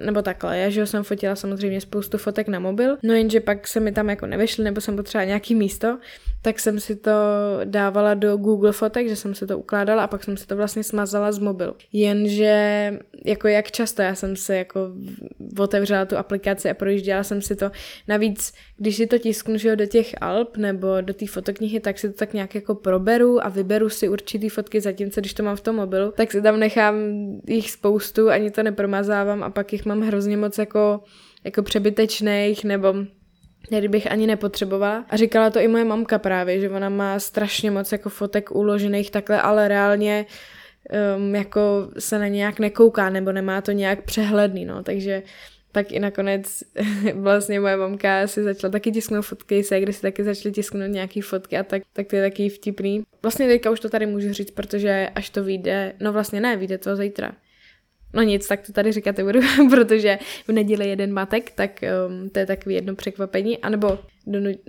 nebo 0.06 0.22
takhle, 0.22 0.58
já 0.58 0.70
že 0.70 0.86
jsem 0.86 1.04
fotila 1.04 1.36
samozřejmě 1.36 1.82
spoustu 1.82 2.18
fotek 2.18 2.48
na 2.48 2.60
mobil, 2.60 2.98
no 3.04 3.14
jenže 3.14 3.40
pak 3.40 3.68
se 3.68 3.80
mi 3.80 3.92
tam 3.92 4.10
jako 4.10 4.26
nevyšly, 4.26 4.64
nebo 4.64 4.82
jsem 4.82 4.96
potřebovala 4.96 5.28
nějaký 5.28 5.56
místo, 5.56 5.98
tak 6.46 6.60
jsem 6.60 6.80
si 6.80 6.96
to 6.96 7.12
dávala 7.64 8.14
do 8.14 8.38
Google 8.38 8.72
fotek, 8.72 9.10
že 9.10 9.16
jsem 9.16 9.36
si 9.36 9.48
to 9.48 9.60
ukládala 9.60 10.04
a 10.04 10.08
pak 10.08 10.24
jsem 10.24 10.38
si 10.38 10.48
to 10.48 10.56
vlastně 10.56 10.84
smazala 10.84 11.32
z 11.32 11.40
mobilu. 11.40 11.74
Jenže 11.94 12.94
jako 13.26 13.48
jak 13.48 13.72
často 13.72 14.02
já 14.02 14.16
jsem 14.16 14.36
se 14.36 14.58
jako 14.58 14.80
otevřela 15.60 16.06
tu 16.06 16.18
aplikaci 16.18 16.70
a 16.70 16.74
projížděla 16.74 17.24
jsem 17.24 17.42
si 17.42 17.56
to. 17.56 17.72
Navíc, 18.08 18.54
když 18.78 18.96
si 18.96 19.08
to 19.08 19.18
tisknu 19.18 19.58
že 19.58 19.76
do 19.76 19.86
těch 19.86 20.16
alb 20.22 20.58
nebo 20.58 21.02
do 21.02 21.14
té 21.14 21.28
fotoknihy, 21.28 21.80
tak 21.80 22.00
si 22.00 22.10
to 22.10 22.18
tak 22.18 22.34
nějak 22.34 22.56
jako 22.56 22.76
proberu 22.76 23.46
a 23.46 23.50
vyberu 23.50 23.90
si 23.90 24.10
určitý 24.10 24.50
fotky, 24.50 24.82
zatímco 24.82 25.22
když 25.22 25.34
to 25.34 25.44
mám 25.44 25.56
v 25.56 25.62
tom 25.62 25.76
mobilu, 25.76 26.14
tak 26.18 26.32
si 26.32 26.42
tam 26.42 26.60
nechám 26.60 26.96
jich 27.48 27.72
spoustu, 27.72 28.30
ani 28.30 28.52
to 28.52 28.64
nepromazávám 28.64 29.44
a 29.44 29.50
pak 29.50 29.74
jich 29.74 29.86
mám 29.86 30.02
hrozně 30.02 30.38
moc 30.38 30.58
jako, 30.58 31.04
jako 31.44 31.64
přebytečných 31.64 32.64
nebo 32.64 32.94
kdybych 33.70 34.12
ani 34.12 34.28
nepotřebovala. 34.28 35.06
A 35.10 35.18
říkala 35.18 35.50
to 35.50 35.60
i 35.60 35.68
moje 35.68 35.86
mamka 35.86 36.20
právě, 36.20 36.60
že 36.60 36.70
ona 36.70 36.90
má 36.90 37.20
strašně 37.20 37.72
moc 37.72 37.92
jako 37.92 38.10
fotek 38.10 38.52
uložených 38.52 39.12
takhle, 39.12 39.42
ale 39.42 39.68
reálně 39.68 40.26
um, 41.18 41.36
jako 41.36 41.90
se 42.00 42.20
na 42.20 42.28
nějak 42.28 42.60
nekouká 42.60 43.10
nebo 43.10 43.32
nemá 43.32 43.62
to 43.62 43.72
nějak 43.72 44.02
přehledný, 44.02 44.66
no, 44.66 44.84
takže 44.84 45.24
tak 45.72 45.92
i 45.92 46.00
nakonec 46.00 46.64
vlastně 47.14 47.60
moje 47.60 47.78
mamka 47.78 48.28
si 48.28 48.44
začala 48.44 48.72
taky 48.72 48.92
tisknout 48.92 49.26
fotky, 49.26 49.64
se, 49.64 49.80
kde 49.80 49.94
si 49.94 50.02
taky 50.02 50.24
začaly 50.24 50.54
tisknout 50.54 50.92
nějaký 50.92 51.22
fotky 51.22 51.58
a 51.58 51.64
tak, 51.64 51.84
tak 51.94 52.08
to 52.08 52.16
je 52.16 52.22
taky 52.22 52.50
vtipný. 52.50 53.04
Vlastně 53.24 53.48
teďka 53.48 53.72
už 53.72 53.80
to 53.80 53.90
tady 53.90 54.06
můžu 54.06 54.34
říct, 54.34 54.52
protože 54.52 55.10
až 55.16 55.30
to 55.30 55.44
vyjde, 55.44 55.94
no 56.00 56.14
vlastně 56.14 56.42
ne, 56.42 56.58
vyjde 56.58 56.78
to 56.78 56.96
zítra. 56.96 57.32
No 58.16 58.22
nic, 58.22 58.48
tak 58.48 58.66
to 58.66 58.74
tady 58.74 58.92
říkat 58.92 59.18
nebudu, 59.18 59.40
protože 59.70 60.20
v 60.48 60.52
neděli 60.52 60.90
jeden 60.90 61.14
matek, 61.14 61.52
tak 61.52 61.72
um, 62.08 62.30
to 62.30 62.40
je 62.40 62.46
takový 62.46 62.76
jedno 62.76 62.96
překvapení, 62.96 63.58
anebo, 63.58 64.00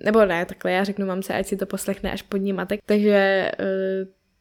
nebo 0.04 0.24
ne, 0.24 0.46
takhle 0.46 0.72
já 0.72 0.84
řeknu 0.84 1.06
mamce, 1.06 1.34
ať 1.34 1.46
si 1.46 1.56
to 1.56 1.66
poslechne 1.66 2.12
až 2.12 2.22
pod 2.22 2.36
ní 2.36 2.52
matek, 2.52 2.80
takže 2.86 3.50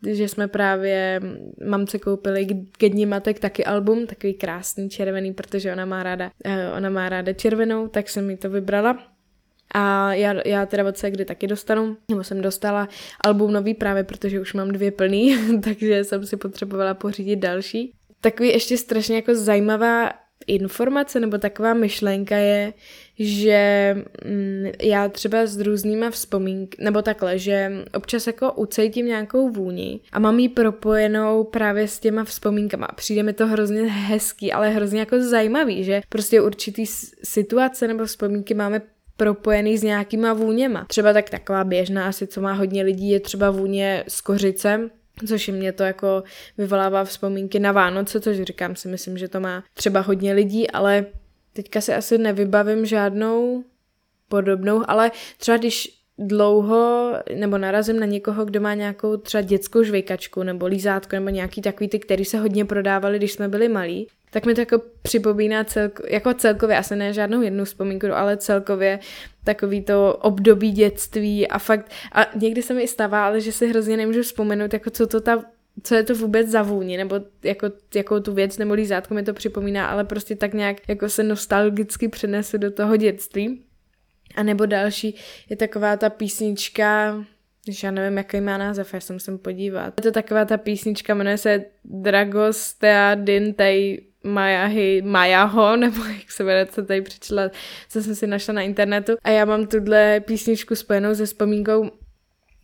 uh, 0.03 0.13
že 0.13 0.27
jsme 0.27 0.47
právě 0.47 1.21
mamce 1.67 1.99
koupili 1.99 2.47
ke 2.77 2.89
dní 2.89 3.05
matek 3.05 3.39
taky 3.39 3.65
album, 3.65 4.07
takový 4.07 4.33
krásný 4.33 4.89
červený, 4.89 5.33
protože 5.33 5.71
ona 5.71 5.85
má 5.85 6.03
ráda, 6.03 6.31
uh, 6.45 6.77
ona 6.77 6.89
má 6.89 7.09
ráda 7.09 7.33
červenou, 7.33 7.87
tak 7.87 8.09
jsem 8.09 8.27
mi 8.27 8.37
to 8.37 8.49
vybrala. 8.49 8.97
A 9.73 10.13
já, 10.13 10.35
já 10.45 10.65
teda 10.65 10.87
od 10.87 11.01
kdy 11.01 11.25
taky 11.25 11.47
dostanu, 11.47 11.97
nebo 12.09 12.23
jsem 12.23 12.41
dostala 12.41 12.87
album 13.21 13.53
nový 13.53 13.73
právě, 13.73 14.03
protože 14.03 14.39
už 14.39 14.53
mám 14.53 14.71
dvě 14.71 14.91
plný, 14.91 15.37
takže 15.63 16.03
jsem 16.03 16.25
si 16.25 16.37
potřebovala 16.37 16.93
pořídit 16.93 17.35
další. 17.35 17.93
Takový 18.25 18.49
ještě 18.49 18.77
strašně 18.77 19.15
jako 19.15 19.35
zajímavá 19.35 20.11
informace 20.47 21.19
nebo 21.19 21.37
taková 21.37 21.73
myšlenka 21.73 22.37
je, 22.37 22.73
že 23.19 23.95
mm, 24.25 24.65
já 24.81 25.09
třeba 25.09 25.45
s 25.45 25.59
různýma 25.59 26.09
vzpomínky, 26.09 26.77
nebo 26.83 27.01
takhle, 27.01 27.39
že 27.39 27.71
občas 27.93 28.27
jako 28.27 28.53
ucejtím 28.53 29.05
nějakou 29.05 29.49
vůni 29.49 29.99
a 30.11 30.19
mám 30.19 30.39
ji 30.39 30.49
propojenou 30.49 31.43
právě 31.43 31.87
s 31.87 31.99
těma 31.99 32.23
vzpomínkama. 32.23 32.87
Přijde 32.95 33.23
mi 33.23 33.33
to 33.33 33.47
hrozně 33.47 33.81
hezký, 33.81 34.51
ale 34.51 34.69
hrozně 34.69 34.99
jako 34.99 35.21
zajímavý, 35.21 35.83
že 35.83 36.01
prostě 36.09 36.41
určitý 36.41 36.85
situace 37.23 37.87
nebo 37.87 38.05
vzpomínky 38.05 38.53
máme 38.53 38.81
propojený 39.17 39.77
s 39.77 39.83
nějakýma 39.83 40.33
vůněma. 40.33 40.85
Třeba 40.85 41.13
tak 41.13 41.29
taková 41.29 41.63
běžná 41.63 42.07
asi, 42.07 42.27
co 42.27 42.41
má 42.41 42.53
hodně 42.53 42.83
lidí, 42.83 43.09
je 43.09 43.19
třeba 43.19 43.51
vůně 43.51 44.03
s 44.07 44.21
kořicem, 44.21 44.89
což 45.27 45.47
mě 45.47 45.71
to 45.71 45.83
jako 45.83 46.23
vyvolává 46.57 47.03
vzpomínky 47.03 47.59
na 47.59 47.71
Vánoce, 47.71 48.21
což 48.21 48.41
říkám 48.41 48.75
si, 48.75 48.87
myslím, 48.87 49.17
že 49.17 49.27
to 49.27 49.39
má 49.39 49.63
třeba 49.73 49.99
hodně 49.99 50.33
lidí, 50.33 50.71
ale 50.71 51.05
teďka 51.53 51.81
si 51.81 51.93
asi 51.93 52.17
nevybavím 52.17 52.85
žádnou 52.85 53.63
podobnou, 54.29 54.83
ale 54.87 55.11
třeba 55.37 55.57
když 55.57 56.04
dlouho 56.17 57.13
nebo 57.35 57.57
narazím 57.57 57.99
na 57.99 58.05
někoho, 58.05 58.45
kdo 58.45 58.61
má 58.61 58.73
nějakou 58.73 59.17
třeba 59.17 59.41
dětskou 59.41 59.83
žvejkačku 59.83 60.43
nebo 60.43 60.65
lízátko 60.65 61.15
nebo 61.15 61.29
nějaký 61.29 61.61
takový 61.61 61.87
ty, 61.87 61.99
který 61.99 62.25
se 62.25 62.37
hodně 62.37 62.65
prodávali, 62.65 63.17
když 63.17 63.31
jsme 63.31 63.47
byli 63.47 63.69
malí, 63.69 64.07
tak 64.31 64.45
mi 64.45 64.53
to 64.53 64.61
jako 64.61 64.81
připomíná 65.01 65.63
celko, 65.63 66.03
jako 66.09 66.33
celkově, 66.33 66.77
asi 66.77 66.95
ne 66.95 67.13
žádnou 67.13 67.41
jednu 67.41 67.65
vzpomínku, 67.65 68.07
ale 68.13 68.37
celkově 68.37 68.99
takový 69.43 69.81
to 69.81 70.17
období 70.21 70.71
dětství 70.71 71.47
a 71.47 71.59
fakt, 71.59 71.91
a 72.11 72.25
někdy 72.35 72.61
se 72.61 72.73
mi 72.73 72.81
i 72.81 72.87
stává, 72.87 73.25
ale 73.25 73.41
že 73.41 73.51
si 73.51 73.67
hrozně 73.67 73.97
nemůžu 73.97 74.21
vzpomenout, 74.21 74.73
jako 74.73 74.89
co 74.89 75.07
to 75.07 75.21
ta 75.21 75.43
co 75.83 75.95
je 75.95 76.03
to 76.03 76.15
vůbec 76.15 76.47
za 76.47 76.61
vůni, 76.61 76.97
nebo 76.97 77.19
jako, 77.43 77.67
jakou 77.95 78.19
tu 78.19 78.33
věc 78.33 78.57
nebo 78.57 78.73
lízátko 78.73 79.13
mi 79.13 79.23
to 79.23 79.33
připomíná, 79.33 79.87
ale 79.87 80.03
prostě 80.03 80.35
tak 80.35 80.53
nějak 80.53 80.77
jako 80.87 81.09
se 81.09 81.23
nostalgicky 81.23 82.07
přenesu 82.07 82.57
do 82.57 82.71
toho 82.71 82.97
dětství. 82.97 83.61
A 84.35 84.43
nebo 84.43 84.65
další 84.65 85.15
je 85.49 85.55
taková 85.55 85.97
ta 85.97 86.09
písnička, 86.09 87.15
když 87.65 87.83
já 87.83 87.91
nevím, 87.91 88.17
jaký 88.17 88.41
má 88.41 88.57
název, 88.57 88.93
já 88.93 88.99
se 88.99 89.13
musím 89.13 89.37
podívat. 89.37 89.93
Je 89.97 90.03
to 90.03 90.11
taková 90.11 90.45
ta 90.45 90.57
písnička, 90.57 91.13
jmenuje 91.13 91.37
se 91.37 91.65
Dragostea 91.83 93.15
Dintei 93.15 94.07
Majahy, 94.23 95.01
Majaho, 95.01 95.75
nebo 95.77 96.03
jak 96.05 96.31
se 96.31 96.43
jmenuje, 96.43 96.65
co 96.65 96.83
tady 96.83 97.01
přečetla, 97.01 97.49
co 97.89 98.03
jsem 98.03 98.15
si 98.15 98.27
našla 98.27 98.53
na 98.53 98.61
internetu. 98.61 99.13
A 99.23 99.29
já 99.29 99.45
mám 99.45 99.67
tuhle 99.67 100.19
písničku 100.19 100.75
spojenou 100.75 101.15
se 101.15 101.25
vzpomínkou 101.25 101.89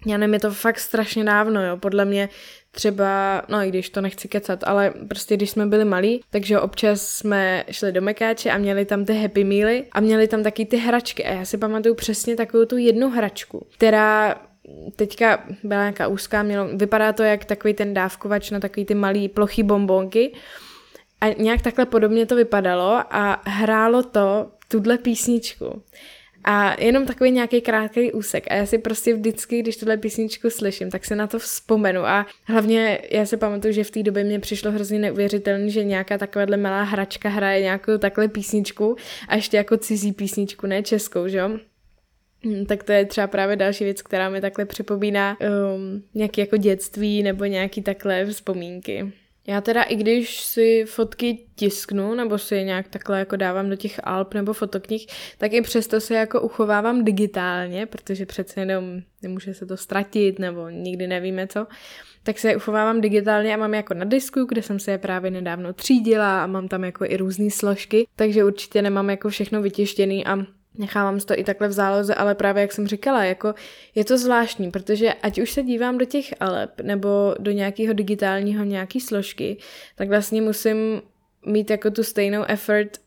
já 0.05 0.17
nevím, 0.17 0.33
je 0.33 0.39
to 0.39 0.51
fakt 0.51 0.79
strašně 0.79 1.23
dávno, 1.23 1.65
jo, 1.65 1.77
podle 1.77 2.05
mě 2.05 2.29
třeba, 2.71 3.41
no 3.49 3.57
i 3.57 3.69
když 3.69 3.89
to 3.89 4.01
nechci 4.01 4.27
kecat, 4.27 4.63
ale 4.63 4.93
prostě 5.07 5.37
když 5.37 5.49
jsme 5.49 5.65
byli 5.65 5.85
malí, 5.85 6.21
takže 6.29 6.59
občas 6.59 7.01
jsme 7.01 7.63
šli 7.71 7.91
do 7.91 8.01
Mekáče 8.01 8.51
a 8.51 8.57
měli 8.57 8.85
tam 8.85 9.05
ty 9.05 9.13
Happy 9.13 9.43
Mealy 9.43 9.85
a 9.91 9.99
měli 9.99 10.27
tam 10.27 10.43
taky 10.43 10.65
ty 10.65 10.77
hračky. 10.77 11.25
A 11.25 11.33
já 11.33 11.45
si 11.45 11.57
pamatuju 11.57 11.95
přesně 11.95 12.35
takovou 12.35 12.65
tu 12.65 12.77
jednu 12.77 13.09
hračku, 13.09 13.67
která 13.75 14.35
teďka 14.95 15.43
byla 15.63 15.81
nějaká 15.81 16.07
úzká, 16.07 16.43
mělo, 16.43 16.67
vypadá 16.67 17.13
to 17.13 17.23
jak 17.23 17.45
takový 17.45 17.73
ten 17.73 17.93
dávkovač 17.93 18.51
na 18.51 18.59
takový 18.59 18.85
ty 18.85 18.95
malý 18.95 19.29
plochý 19.29 19.63
bombonky. 19.63 20.33
A 21.21 21.27
nějak 21.27 21.61
takhle 21.61 21.85
podobně 21.85 22.25
to 22.25 22.35
vypadalo 22.35 22.99
a 23.09 23.41
hrálo 23.45 24.03
to 24.03 24.51
tuhle 24.67 24.97
písničku. 24.97 25.83
A 26.43 26.81
jenom 26.81 27.05
takový 27.05 27.31
nějaký 27.31 27.61
krátký 27.61 28.11
úsek. 28.11 28.43
A 28.51 28.53
já 28.53 28.65
si 28.65 28.77
prostě 28.77 29.13
vždycky, 29.13 29.59
když 29.59 29.77
tuhle 29.77 29.97
písničku 29.97 30.49
slyším, 30.49 30.89
tak 30.89 31.05
se 31.05 31.15
na 31.15 31.27
to 31.27 31.39
vzpomenu. 31.39 32.05
A 32.05 32.25
hlavně 32.45 33.01
já 33.11 33.25
se 33.25 33.37
pamatuju, 33.37 33.73
že 33.73 33.83
v 33.83 33.91
té 33.91 34.03
době 34.03 34.23
mě 34.23 34.39
přišlo 34.39 34.71
hrozně 34.71 34.99
neuvěřitelné, 34.99 35.69
že 35.69 35.83
nějaká 35.83 36.17
takováhle 36.17 36.57
malá 36.57 36.83
hračka 36.83 37.29
hraje 37.29 37.61
nějakou 37.61 37.97
takhle 37.97 38.27
písničku 38.27 38.95
a 39.27 39.35
ještě 39.35 39.57
jako 39.57 39.77
cizí 39.77 40.11
písničku, 40.11 40.67
ne 40.67 40.83
českou, 40.83 41.27
že 41.27 41.37
jo? 41.37 41.49
Hm, 42.45 42.65
tak 42.65 42.83
to 42.83 42.91
je 42.91 43.05
třeba 43.05 43.27
právě 43.27 43.55
další 43.55 43.83
věc, 43.83 44.01
která 44.01 44.29
mi 44.29 44.41
takhle 44.41 44.65
připomíná 44.65 45.37
um, 45.39 46.03
nějaké 46.13 46.41
jako 46.41 46.57
dětství 46.57 47.23
nebo 47.23 47.45
nějaký 47.45 47.81
takhle 47.81 48.25
vzpomínky. 48.25 49.13
Já 49.51 49.61
teda 49.61 49.83
i 49.83 49.95
když 49.95 50.41
si 50.41 50.85
fotky 50.87 51.45
tisknu, 51.55 52.15
nebo 52.15 52.37
si 52.37 52.55
je 52.55 52.63
nějak 52.63 52.87
takhle 52.87 53.19
jako 53.19 53.35
dávám 53.35 53.69
do 53.69 53.75
těch 53.75 53.99
alb 54.03 54.33
nebo 54.33 54.53
fotoknih, 54.53 55.07
tak 55.37 55.53
i 55.53 55.61
přesto 55.61 55.99
se 55.99 56.15
jako 56.15 56.41
uchovávám 56.41 57.03
digitálně, 57.05 57.85
protože 57.85 58.25
přece 58.25 58.59
jenom 58.59 59.01
nemůže 59.21 59.53
se 59.53 59.65
to 59.65 59.77
ztratit, 59.77 60.39
nebo 60.39 60.69
nikdy 60.69 61.07
nevíme 61.07 61.47
co, 61.47 61.67
tak 62.23 62.39
se 62.39 62.49
je 62.49 62.55
uchovávám 62.55 63.01
digitálně 63.01 63.53
a 63.53 63.57
mám 63.57 63.73
jako 63.73 63.93
na 63.93 64.05
disku, 64.05 64.45
kde 64.45 64.61
jsem 64.61 64.79
se 64.79 64.91
je 64.91 64.97
právě 64.97 65.31
nedávno 65.31 65.73
třídila 65.73 66.43
a 66.43 66.47
mám 66.47 66.67
tam 66.67 66.83
jako 66.83 67.05
i 67.05 67.17
různé 67.17 67.49
složky, 67.49 68.07
takže 68.15 68.43
určitě 68.43 68.81
nemám 68.81 69.09
jako 69.09 69.29
všechno 69.29 69.61
vytištěný 69.61 70.25
a 70.25 70.45
Nechávám 70.77 71.19
to 71.19 71.39
i 71.39 71.43
takhle 71.43 71.67
v 71.67 71.71
záloze, 71.71 72.15
ale 72.15 72.35
právě 72.35 72.61
jak 72.61 72.71
jsem 72.71 72.87
říkala, 72.87 73.23
jako 73.23 73.53
je 73.95 74.05
to 74.05 74.17
zvláštní, 74.17 74.71
protože 74.71 75.13
ať 75.13 75.41
už 75.41 75.51
se 75.51 75.63
dívám 75.63 75.97
do 75.97 76.05
těch 76.05 76.33
aleb 76.39 76.81
nebo 76.81 77.35
do 77.39 77.51
nějakého 77.51 77.93
digitálního 77.93 78.63
nějaký 78.63 78.99
složky, 78.99 79.57
tak 79.95 80.09
vlastně 80.09 80.41
musím 80.41 81.01
mít 81.45 81.69
jako 81.69 81.91
tu 81.91 82.03
stejnou 82.03 82.43
effort 82.47 82.97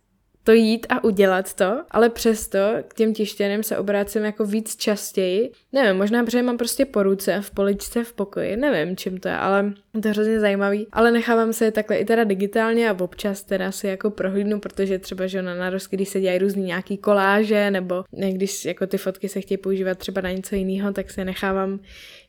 to 0.45 0.53
jít 0.53 0.87
a 0.89 1.05
udělat 1.05 1.55
to, 1.55 1.83
ale 1.91 2.11
přesto 2.11 2.59
k 2.89 2.95
těm 2.95 3.15
tištěným 3.15 3.63
se 3.63 3.79
obrácím 3.79 4.25
jako 4.25 4.45
víc 4.45 4.77
častěji. 4.77 5.53
Nevím, 5.73 5.97
možná 5.97 6.25
protože 6.25 6.43
mám 6.43 6.57
prostě 6.57 6.85
po 6.85 7.03
ruce, 7.03 7.41
v 7.41 7.51
poličce, 7.51 8.05
v 8.05 8.13
pokoji, 8.13 8.57
nevím 8.57 8.97
čím 8.97 9.19
to 9.19 9.29
je, 9.29 9.37
ale 9.37 9.73
je 9.95 10.01
to 10.01 10.09
hrozně 10.09 10.41
zajímavý. 10.41 10.87
Ale 10.93 11.11
nechávám 11.11 11.53
se 11.53 11.65
je 11.65 11.73
takhle 11.73 11.97
i 11.97 12.05
teda 12.05 12.25
digitálně 12.25 12.91
a 12.91 12.97
občas 13.01 13.43
teda 13.43 13.73
si 13.73 13.87
jako 13.87 14.11
prohlídnu, 14.11 14.61
protože 14.61 14.99
třeba, 14.99 15.27
že 15.27 15.43
na 15.43 15.55
narozky, 15.55 15.97
když 15.97 16.09
se 16.09 16.21
dělají 16.21 16.39
různý 16.39 16.63
nějaký 16.63 16.97
koláže, 16.97 17.71
nebo 17.71 18.05
když 18.11 18.65
jako 18.65 18.87
ty 18.87 18.99
fotky 18.99 19.29
se 19.29 19.41
chtějí 19.41 19.59
používat 19.59 19.99
třeba 19.99 20.21
na 20.21 20.31
něco 20.31 20.55
jiného, 20.55 20.93
tak 20.93 21.11
se 21.11 21.25
nechávám 21.25 21.81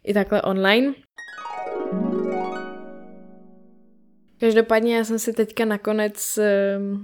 i 0.03 0.13
takhle 0.13 0.41
online. 0.41 0.93
Každopádně 4.39 4.97
já 4.97 5.03
jsem 5.03 5.19
si 5.19 5.33
teďka 5.33 5.65
nakonec, 5.65 6.39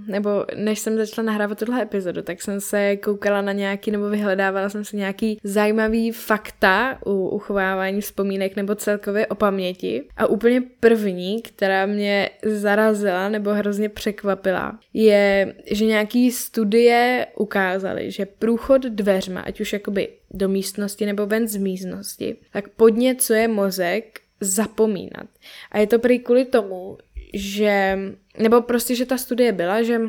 nebo 0.06 0.44
než 0.56 0.78
jsem 0.78 0.96
začala 0.96 1.26
nahrávat 1.26 1.58
tuhle 1.58 1.82
epizodu, 1.82 2.22
tak 2.22 2.42
jsem 2.42 2.60
se 2.60 2.96
koukala 2.96 3.42
na 3.42 3.52
nějaký, 3.52 3.90
nebo 3.90 4.10
vyhledávala 4.10 4.68
jsem 4.68 4.84
si 4.84 4.96
nějaký 4.96 5.38
zajímavý 5.44 6.12
fakta 6.12 6.98
u 7.06 7.28
uchovávání 7.28 8.00
vzpomínek 8.00 8.56
nebo 8.56 8.74
celkově 8.74 9.26
o 9.26 9.34
paměti. 9.34 10.04
A 10.16 10.26
úplně 10.26 10.62
první, 10.80 11.42
která 11.42 11.86
mě 11.86 12.30
zarazila 12.44 13.28
nebo 13.28 13.50
hrozně 13.50 13.88
překvapila, 13.88 14.78
je, 14.94 15.54
že 15.70 15.84
nějaký 15.84 16.30
studie 16.30 17.26
ukázaly, 17.36 18.10
že 18.10 18.26
průchod 18.26 18.82
dveřma, 18.82 19.40
ať 19.40 19.60
už 19.60 19.72
jakoby 19.72 20.08
do 20.30 20.48
místnosti 20.48 21.06
nebo 21.06 21.26
ven 21.26 21.48
z 21.48 21.56
místnosti, 21.56 22.36
tak 22.52 22.68
podněcuje 22.68 23.48
mozek 23.48 24.20
zapomínat. 24.40 25.26
A 25.70 25.78
je 25.78 25.86
to 25.86 25.98
prý 25.98 26.18
kvůli 26.18 26.44
tomu, 26.44 26.98
že, 27.32 27.98
nebo 28.38 28.60
prostě, 28.60 28.94
že 28.94 29.06
ta 29.06 29.18
studie 29.18 29.52
byla, 29.52 29.82
že 29.82 30.00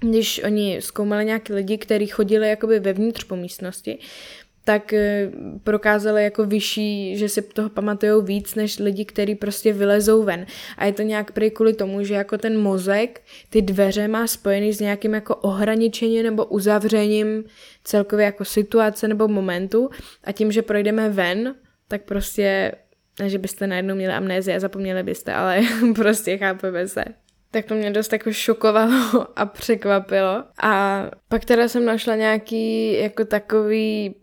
když 0.00 0.40
oni 0.44 0.76
zkoumali 0.80 1.24
nějaký 1.24 1.52
lidi, 1.52 1.78
kteří 1.78 2.06
chodili 2.06 2.48
jakoby 2.48 2.80
vevnitř 2.80 3.24
po 3.24 3.36
místnosti, 3.36 3.98
tak 4.66 4.92
eh, 4.92 5.30
prokázali 5.64 6.24
jako 6.24 6.46
vyšší, 6.46 7.16
že 7.16 7.28
si 7.28 7.42
toho 7.42 7.68
pamatují 7.68 8.24
víc, 8.24 8.54
než 8.54 8.78
lidi, 8.78 9.04
kteří 9.04 9.34
prostě 9.34 9.72
vylezou 9.72 10.22
ven. 10.22 10.46
A 10.78 10.84
je 10.84 10.92
to 10.92 11.02
nějak 11.02 11.32
prý 11.32 11.50
kvůli 11.50 11.72
tomu, 11.72 12.04
že 12.04 12.14
jako 12.14 12.38
ten 12.38 12.60
mozek 12.60 13.22
ty 13.50 13.62
dveře 13.62 14.08
má 14.08 14.26
spojený 14.26 14.72
s 14.72 14.80
nějakým 14.80 15.14
jako 15.14 15.36
ohraničením 15.36 16.22
nebo 16.22 16.44
uzavřením 16.44 17.44
celkově 17.84 18.24
jako 18.24 18.44
situace 18.44 19.08
nebo 19.08 19.28
momentu 19.28 19.90
a 20.24 20.32
tím, 20.32 20.52
že 20.52 20.62
projdeme 20.62 21.08
ven, 21.08 21.54
tak 21.88 22.02
prostě 22.02 22.72
ne, 23.20 23.30
že 23.30 23.38
byste 23.38 23.66
najednou 23.66 23.94
měli 23.94 24.14
amnézi 24.14 24.54
a 24.54 24.60
zapomněli 24.60 25.02
byste, 25.02 25.34
ale 25.34 25.60
prostě 25.94 26.38
chápeme 26.38 26.88
se. 26.88 27.04
Tak 27.50 27.64
to 27.64 27.74
mě 27.74 27.90
dost 27.90 28.12
jako 28.12 28.32
šokovalo 28.32 29.26
a 29.36 29.46
překvapilo. 29.46 30.44
A 30.62 31.02
pak 31.28 31.44
teda 31.44 31.68
jsem 31.68 31.84
našla 31.84 32.14
nějaký 32.14 32.92
jako 33.00 33.24
takový 33.24 34.14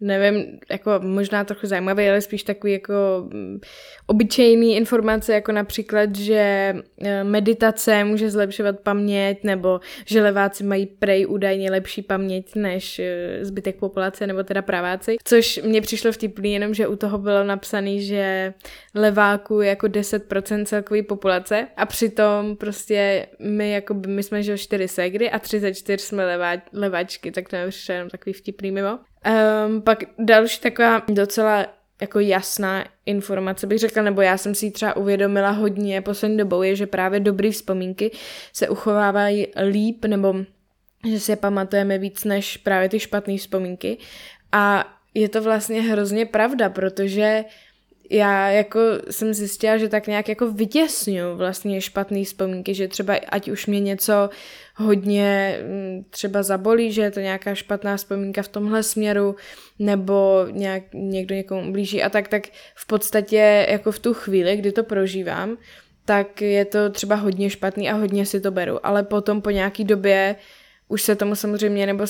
nevím, 0.00 0.58
jako 0.70 0.90
možná 1.02 1.44
trochu 1.44 1.66
zajímavý, 1.66 2.08
ale 2.08 2.20
spíš 2.20 2.42
takový 2.42 2.72
jako 2.72 2.94
mm, 3.32 3.60
obyčejný 4.06 4.76
informace, 4.76 5.32
jako 5.32 5.52
například, 5.52 6.16
že 6.16 6.74
e, 7.02 7.24
meditace 7.24 8.04
může 8.04 8.30
zlepšovat 8.30 8.80
paměť, 8.80 9.44
nebo 9.44 9.80
že 10.06 10.22
leváci 10.22 10.64
mají 10.64 10.86
prej 10.86 11.26
údajně 11.26 11.70
lepší 11.70 12.02
paměť 12.02 12.54
než 12.54 12.98
e, 12.98 13.38
zbytek 13.42 13.76
populace, 13.76 14.26
nebo 14.26 14.42
teda 14.42 14.62
praváci, 14.62 15.16
což 15.24 15.60
mně 15.64 15.80
přišlo 15.80 16.12
vtipný, 16.12 16.52
jenom 16.52 16.74
že 16.74 16.86
u 16.86 16.96
toho 16.96 17.18
bylo 17.18 17.44
napsané, 17.44 17.98
že 17.98 18.54
leváků 18.94 19.60
je 19.60 19.68
jako 19.68 19.86
10% 19.86 20.64
celkové 20.64 21.02
populace 21.02 21.66
a 21.76 21.86
přitom 21.86 22.56
prostě 22.56 23.26
my 23.38 23.70
jako 23.70 23.94
by, 23.94 24.08
my 24.08 24.22
jsme 24.22 24.42
že 24.42 24.58
4 24.58 24.88
segry 24.88 25.30
a 25.30 25.38
34 25.38 26.04
jsme 26.04 26.26
levá, 26.26 26.52
leváčky, 26.72 27.30
tak 27.30 27.48
to 27.48 27.56
mi 27.56 27.68
přišlo 27.68 27.94
jenom 27.94 28.10
takový 28.10 28.32
vtipný 28.32 28.70
mimo. 28.70 28.98
Um, 29.66 29.82
pak 29.82 30.04
další 30.18 30.60
taková 30.60 31.02
docela 31.08 31.66
jako 32.00 32.20
jasná 32.20 32.84
informace 33.06 33.66
bych 33.66 33.78
řekla, 33.78 34.02
nebo 34.02 34.22
já 34.22 34.38
jsem 34.38 34.54
si 34.54 34.66
ji 34.66 34.70
třeba 34.70 34.96
uvědomila 34.96 35.50
hodně 35.50 36.02
poslední 36.02 36.36
dobou, 36.36 36.62
je, 36.62 36.76
že 36.76 36.86
právě 36.86 37.20
dobrý 37.20 37.50
vzpomínky 37.50 38.10
se 38.52 38.68
uchovávají 38.68 39.46
líp, 39.70 40.04
nebo 40.04 40.34
že 41.10 41.20
si 41.20 41.32
je 41.32 41.36
pamatujeme 41.36 41.98
víc 41.98 42.24
než 42.24 42.56
právě 42.56 42.88
ty 42.88 43.00
špatné 43.00 43.36
vzpomínky. 43.36 43.98
A 44.52 44.94
je 45.14 45.28
to 45.28 45.42
vlastně 45.42 45.82
hrozně 45.82 46.26
pravda, 46.26 46.68
protože 46.68 47.44
já 48.10 48.48
jako 48.50 48.80
jsem 49.10 49.34
zjistila, 49.34 49.76
že 49.78 49.88
tak 49.88 50.06
nějak 50.06 50.28
jako 50.28 50.52
vytěsňuju 50.52 51.36
vlastně 51.36 51.80
špatné 51.80 52.24
vzpomínky, 52.24 52.74
že 52.74 52.88
třeba 52.88 53.14
ať 53.28 53.48
už 53.48 53.66
mě 53.66 53.80
něco 53.80 54.30
hodně 54.74 55.58
mm, 55.62 56.04
třeba 56.10 56.42
zabolí, 56.42 56.92
že 56.92 57.02
je 57.02 57.10
to 57.10 57.20
nějaká 57.20 57.54
špatná 57.54 57.96
vzpomínka 57.96 58.42
v 58.42 58.48
tomhle 58.48 58.82
směru, 58.82 59.36
nebo 59.78 60.46
nějak, 60.50 60.82
někdo 60.94 61.34
někomu 61.34 61.72
blíží 61.72 62.02
a 62.02 62.08
tak, 62.08 62.28
tak 62.28 62.42
v 62.74 62.86
podstatě 62.86 63.66
jako 63.70 63.92
v 63.92 63.98
tu 63.98 64.14
chvíli, 64.14 64.56
kdy 64.56 64.72
to 64.72 64.84
prožívám, 64.84 65.56
tak 66.04 66.42
je 66.42 66.64
to 66.64 66.90
třeba 66.90 67.14
hodně 67.14 67.50
špatný 67.50 67.90
a 67.90 67.94
hodně 67.94 68.26
si 68.26 68.40
to 68.40 68.50
beru, 68.50 68.86
ale 68.86 69.02
potom 69.02 69.42
po 69.42 69.50
nějaký 69.50 69.84
době 69.84 70.36
už 70.88 71.02
se 71.02 71.16
tomu 71.16 71.34
samozřejmě, 71.34 71.86
nebo, 71.86 72.04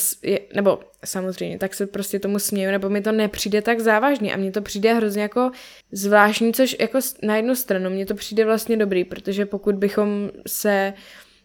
nebo 0.55 0.81
samozřejmě, 1.05 1.59
tak 1.59 1.75
se 1.75 1.87
prostě 1.87 2.19
tomu 2.19 2.39
směju, 2.39 2.71
nebo 2.71 2.91
mi 2.91 3.01
to 3.01 3.13
nepřijde 3.13 3.63
tak 3.63 3.81
závažně 3.81 4.35
a 4.35 4.37
mně 4.37 4.51
to 4.51 4.63
přijde 4.63 4.95
hrozně 4.95 5.23
jako 5.23 5.51
zvláštní, 5.93 6.53
což 6.53 6.77
jako 6.81 6.99
na 7.23 7.37
jednu 7.37 7.55
stranu 7.55 7.91
mně 7.91 8.07
to 8.07 8.15
přijde 8.15 8.45
vlastně 8.45 8.77
dobrý, 8.77 9.05
protože 9.05 9.47
pokud 9.47 9.75
bychom 9.75 10.31
se 10.47 10.93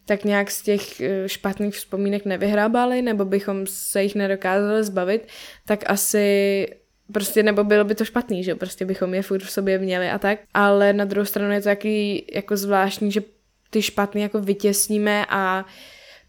tak 0.05 0.23
nějak 0.23 0.51
z 0.51 0.61
těch 0.61 1.01
eh, 1.01 1.29
špatných 1.29 1.75
vzpomínek 1.75 2.25
nevyhrábali, 2.25 3.01
nebo 3.01 3.25
bychom 3.25 3.67
se 3.67 4.03
jich 4.03 4.15
nedokázali 4.15 4.83
zbavit, 4.83 5.27
tak 5.65 5.83
asi 5.87 6.67
prostě, 7.13 7.43
nebo 7.43 7.63
bylo 7.63 7.83
by 7.83 7.95
to 7.95 8.05
špatný, 8.05 8.43
že 8.43 8.55
prostě 8.55 8.85
bychom 8.85 9.13
je 9.13 9.21
furt 9.21 9.43
v 9.43 9.51
sobě 9.51 9.79
měli 9.79 10.09
a 10.09 10.19
tak, 10.19 10.39
ale 10.53 10.93
na 10.93 11.05
druhou 11.05 11.25
stranu 11.25 11.53
je 11.53 11.61
to 11.61 11.69
taky 11.69 12.25
jako 12.33 12.57
zvláštní, 12.57 13.11
že 13.11 13.21
ty 13.69 13.81
špatný 13.81 14.21
jako 14.21 14.39
vytěsníme 14.39 15.25
a 15.29 15.65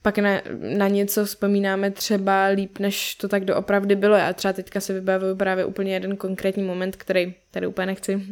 pak 0.04 0.18
na, 0.18 0.40
na 0.76 0.88
něco 0.88 1.24
vzpomínáme 1.24 1.90
třeba 1.90 2.46
líp, 2.46 2.78
než 2.78 3.14
to 3.14 3.28
tak 3.28 3.44
doopravdy 3.44 3.96
bylo. 3.96 4.16
Já 4.16 4.32
třeba 4.32 4.52
teďka 4.52 4.80
se 4.80 4.92
vybavuju 4.92 5.36
právě 5.36 5.64
úplně 5.64 5.94
jeden 5.94 6.16
konkrétní 6.16 6.62
moment, 6.62 6.96
který 6.96 7.34
tady 7.50 7.66
úplně 7.66 7.86
nechci 7.86 8.22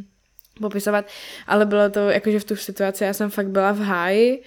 popisovat, 0.61 1.05
ale 1.47 1.67
bylo 1.67 1.91
to 1.91 2.11
jakože 2.11 2.41
v 2.41 2.45
tu 2.45 2.57
situaci, 2.57 3.05
já 3.05 3.13
jsem 3.13 3.31
fakt 3.31 3.49
byla 3.49 3.73
v 3.73 3.79
háji 3.79 4.43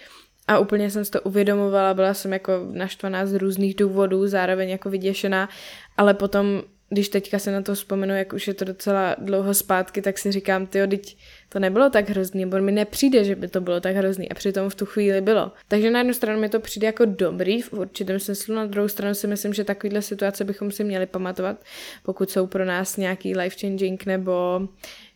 a 0.47 0.59
úplně 0.59 0.91
jsem 0.91 1.05
si 1.05 1.11
to 1.11 1.21
uvědomovala, 1.21 1.93
byla 1.93 2.13
jsem 2.13 2.33
jako 2.33 2.51
naštvaná 2.71 3.25
z 3.25 3.33
různých 3.33 3.75
důvodů, 3.75 4.27
zároveň 4.27 4.69
jako 4.69 4.89
vyděšená, 4.89 5.49
ale 5.97 6.13
potom 6.13 6.61
když 6.89 7.09
teďka 7.09 7.39
se 7.39 7.51
na 7.51 7.61
to 7.61 7.75
vzpomenu, 7.75 8.15
jak 8.15 8.33
už 8.33 8.47
je 8.47 8.53
to 8.53 8.65
docela 8.65 9.15
dlouho 9.19 9.53
zpátky, 9.53 10.01
tak 10.01 10.17
si 10.17 10.31
říkám, 10.31 10.67
ty 10.67 10.87
teď 10.87 11.17
to 11.49 11.59
nebylo 11.59 11.89
tak 11.89 12.09
hrozný, 12.09 12.45
nebo 12.45 12.61
mi 12.61 12.71
nepřijde, 12.71 13.23
že 13.23 13.35
by 13.35 13.47
to 13.47 13.61
bylo 13.61 13.81
tak 13.81 13.95
hrozný 13.95 14.29
a 14.29 14.33
přitom 14.33 14.69
v 14.69 14.75
tu 14.75 14.85
chvíli 14.85 15.21
bylo. 15.21 15.51
Takže 15.67 15.91
na 15.91 15.99
jednu 15.99 16.13
stranu 16.13 16.39
mi 16.39 16.49
to 16.49 16.59
přijde 16.59 16.87
jako 16.87 17.05
dobrý 17.05 17.61
v 17.61 17.73
určitém 17.73 18.19
smyslu, 18.19 18.55
na 18.55 18.65
druhou 18.65 18.87
stranu 18.87 19.15
si 19.15 19.27
myslím, 19.27 19.53
že 19.53 19.63
takovýhle 19.63 20.01
situace 20.01 20.43
bychom 20.43 20.71
si 20.71 20.83
měli 20.83 21.05
pamatovat, 21.05 21.63
pokud 22.03 22.29
jsou 22.29 22.47
pro 22.47 22.65
nás 22.65 22.97
nějaký 22.97 23.37
life 23.37 23.57
changing 23.59 24.05
nebo 24.05 24.61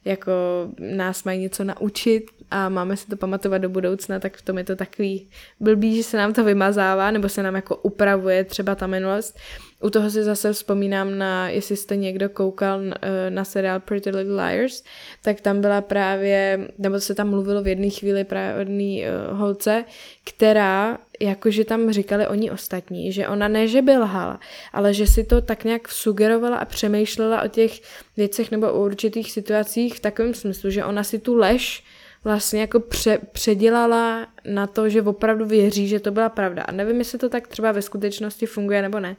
jako 0.05 0.31
nás 0.79 1.23
mají 1.23 1.39
něco 1.39 1.63
naučit 1.63 2.23
a 2.51 2.69
máme 2.69 2.97
si 2.97 3.07
to 3.07 3.17
pamatovat 3.17 3.61
do 3.61 3.69
budoucna, 3.69 4.19
tak 4.19 4.37
v 4.37 4.41
tom 4.41 4.57
je 4.57 4.63
to 4.63 4.75
takový 4.75 5.29
blbý, 5.59 5.97
že 5.97 6.03
se 6.03 6.17
nám 6.17 6.33
to 6.33 6.43
vymazává 6.43 7.11
nebo 7.11 7.29
se 7.29 7.43
nám 7.43 7.55
jako 7.55 7.75
upravuje 7.75 8.43
třeba 8.43 8.75
ta 8.75 8.87
minulost. 8.87 9.37
U 9.81 9.89
toho 9.89 10.09
si 10.09 10.23
zase 10.23 10.53
vzpomínám 10.53 11.17
na, 11.17 11.49
jestli 11.49 11.75
jste 11.75 11.95
někdo 11.95 12.29
koukal 12.29 12.81
eh, 12.83 13.29
na 13.29 13.43
seriál 13.43 13.79
Pretty 13.79 14.09
Little 14.09 14.45
Liars, 14.45 14.83
tak 15.21 15.41
tam 15.41 15.61
byla 15.61 15.81
právě, 15.81 16.67
nebo 16.77 16.99
se 16.99 17.15
tam 17.15 17.29
mluvilo 17.29 17.63
v 17.63 17.67
jedné 17.67 17.89
chvíli 17.89 18.23
právě 18.23 18.55
o 18.55 18.59
jedné 18.59 18.83
uh, 18.83 19.39
holce, 19.39 19.85
která, 20.23 20.97
jakože 21.19 21.65
tam 21.65 21.91
říkali 21.91 22.27
oni 22.27 22.51
ostatní, 22.51 23.11
že 23.11 23.27
ona 23.27 23.47
ne, 23.47 23.67
že 23.67 23.81
by 23.81 23.97
lhala, 23.97 24.39
ale 24.73 24.93
že 24.93 25.07
si 25.07 25.23
to 25.23 25.41
tak 25.41 25.63
nějak 25.63 25.87
sugerovala 25.87 26.57
a 26.57 26.65
přemýšlela 26.65 27.41
o 27.41 27.47
těch 27.47 27.81
věcech 28.17 28.51
nebo 28.51 28.73
o 28.73 28.83
určitých 28.85 29.31
situacích 29.31 29.95
v 29.95 29.99
takovém 29.99 30.33
smyslu, 30.33 30.69
že 30.69 30.85
ona 30.85 31.03
si 31.03 31.19
tu 31.19 31.35
lež 31.35 31.83
vlastně 32.23 32.61
jako 32.61 32.79
pře, 32.79 33.19
předělala 33.31 34.27
na 34.45 34.67
to, 34.67 34.89
že 34.89 35.01
opravdu 35.01 35.45
věří, 35.45 35.87
že 35.87 35.99
to 35.99 36.11
byla 36.11 36.29
pravda. 36.29 36.63
A 36.63 36.71
nevím, 36.71 36.99
jestli 36.99 37.19
to 37.19 37.29
tak 37.29 37.47
třeba 37.47 37.71
ve 37.71 37.81
skutečnosti 37.81 38.45
funguje 38.45 38.81
nebo 38.81 38.99
ne, 38.99 39.15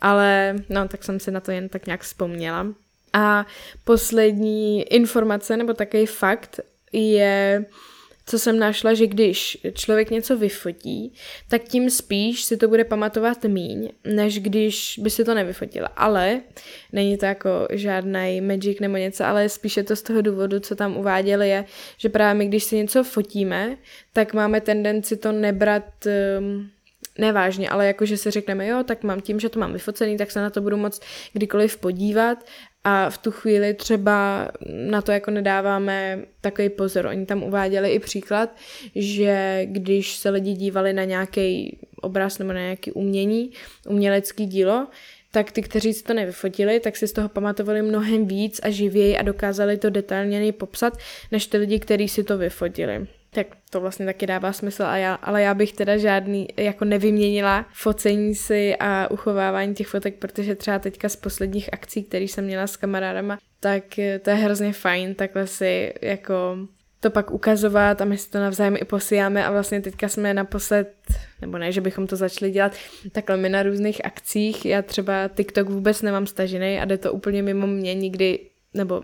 ale 0.00 0.56
no, 0.68 0.88
tak 0.88 1.04
jsem 1.04 1.20
si 1.20 1.30
na 1.30 1.40
to 1.40 1.50
jen 1.50 1.68
tak 1.68 1.86
nějak 1.86 2.00
vzpomněla. 2.00 2.66
A 3.12 3.46
poslední 3.84 4.82
informace 4.82 5.56
nebo 5.56 5.74
takový 5.74 6.06
fakt 6.06 6.60
je, 6.92 7.64
co 8.30 8.38
jsem 8.38 8.58
našla, 8.58 8.94
že 8.94 9.06
když 9.06 9.58
člověk 9.74 10.10
něco 10.10 10.36
vyfotí, 10.36 11.12
tak 11.48 11.62
tím 11.62 11.90
spíš 11.90 12.42
si 12.42 12.56
to 12.56 12.68
bude 12.68 12.84
pamatovat 12.84 13.44
míň, 13.44 13.88
než 14.04 14.40
když 14.40 15.00
by 15.02 15.10
si 15.10 15.24
to 15.24 15.34
nevyfotila. 15.34 15.88
Ale 15.96 16.40
není 16.92 17.16
to 17.16 17.26
jako 17.26 17.50
žádný 17.70 18.40
magic 18.40 18.80
nebo 18.80 18.96
něco, 18.96 19.24
ale 19.24 19.48
spíše 19.48 19.82
to 19.82 19.96
z 19.96 20.02
toho 20.02 20.22
důvodu, 20.22 20.60
co 20.60 20.76
tam 20.76 20.96
uváděli, 20.96 21.48
je, 21.48 21.64
že 21.98 22.08
právě 22.08 22.38
my, 22.38 22.46
když 22.46 22.64
si 22.64 22.76
něco 22.76 23.04
fotíme, 23.04 23.76
tak 24.12 24.34
máme 24.34 24.60
tendenci 24.60 25.16
to 25.16 25.32
nebrat 25.32 25.84
um, 26.38 26.70
nevážně, 27.18 27.68
ale 27.68 27.86
jakože 27.86 28.16
se 28.16 28.30
řekneme, 28.30 28.66
jo, 28.66 28.84
tak 28.84 29.02
mám 29.02 29.20
tím, 29.20 29.40
že 29.40 29.48
to 29.48 29.60
mám 29.60 29.72
vyfocený, 29.72 30.16
tak 30.16 30.30
se 30.30 30.40
na 30.40 30.50
to 30.50 30.60
budu 30.60 30.76
moc 30.76 31.00
kdykoliv 31.32 31.76
podívat 31.76 32.38
a 32.84 33.10
v 33.10 33.18
tu 33.18 33.30
chvíli 33.30 33.74
třeba 33.74 34.48
na 34.66 35.02
to 35.02 35.12
jako 35.12 35.30
nedáváme 35.30 36.24
takový 36.40 36.68
pozor. 36.68 37.06
Oni 37.06 37.26
tam 37.26 37.42
uváděli 37.42 37.90
i 37.90 37.98
příklad, 37.98 38.56
že 38.94 39.62
když 39.64 40.16
se 40.16 40.30
lidi 40.30 40.52
dívali 40.52 40.92
na 40.92 41.04
nějaký 41.04 41.78
obraz 42.00 42.38
nebo 42.38 42.52
na 42.52 42.60
nějaký 42.60 42.92
umění, 42.92 43.50
umělecký 43.88 44.46
dílo, 44.46 44.86
tak 45.32 45.52
ty, 45.52 45.62
kteří 45.62 45.92
si 45.92 46.04
to 46.04 46.14
nevyfotili, 46.14 46.80
tak 46.80 46.96
si 46.96 47.08
z 47.08 47.12
toho 47.12 47.28
pamatovali 47.28 47.82
mnohem 47.82 48.26
víc 48.26 48.60
a 48.62 48.70
živěji 48.70 49.16
a 49.16 49.22
dokázali 49.22 49.76
to 49.78 49.90
detailněji 49.90 50.52
popsat, 50.52 50.98
než 51.32 51.46
ty 51.46 51.56
lidi, 51.56 51.78
kteří 51.78 52.08
si 52.08 52.24
to 52.24 52.38
vyfotili. 52.38 53.06
Tak 53.30 53.46
to 53.70 53.80
vlastně 53.80 54.06
taky 54.06 54.26
dává 54.26 54.52
smysl, 54.52 54.82
a 54.82 54.96
já, 54.96 55.14
ale 55.14 55.42
já 55.42 55.54
bych 55.54 55.72
teda 55.72 55.96
žádný 55.96 56.48
jako 56.56 56.84
nevyměnila 56.84 57.66
focení 57.72 58.34
si 58.34 58.76
a 58.76 59.10
uchovávání 59.10 59.74
těch 59.74 59.86
fotek, 59.86 60.14
protože 60.14 60.54
třeba 60.54 60.78
teďka 60.78 61.08
z 61.08 61.16
posledních 61.16 61.72
akcí, 61.72 62.02
které 62.04 62.24
jsem 62.24 62.44
měla 62.44 62.66
s 62.66 62.76
kamarádama, 62.76 63.38
tak 63.60 63.84
to 64.22 64.30
je 64.30 64.36
hrozně 64.36 64.72
fajn 64.72 65.14
takhle 65.14 65.46
si 65.46 65.92
jako 66.02 66.56
to 67.00 67.10
pak 67.10 67.30
ukazovat 67.30 68.00
a 68.00 68.04
my 68.04 68.18
si 68.18 68.30
to 68.30 68.38
navzájem 68.38 68.76
i 68.80 68.84
posíláme 68.84 69.44
a 69.44 69.50
vlastně 69.50 69.80
teďka 69.80 70.08
jsme 70.08 70.34
naposled, 70.34 70.94
nebo 71.40 71.58
ne, 71.58 71.72
že 71.72 71.80
bychom 71.80 72.06
to 72.06 72.16
začali 72.16 72.50
dělat, 72.50 72.72
takhle 73.12 73.36
my 73.36 73.48
na 73.48 73.62
různých 73.62 74.04
akcích, 74.04 74.66
já 74.66 74.82
třeba 74.82 75.28
TikTok 75.28 75.68
vůbec 75.68 76.02
nemám 76.02 76.26
stažený 76.26 76.78
a 76.80 76.84
jde 76.84 76.98
to 76.98 77.12
úplně 77.12 77.42
mimo 77.42 77.66
mě 77.66 77.94
nikdy, 77.94 78.38
nebo 78.74 79.02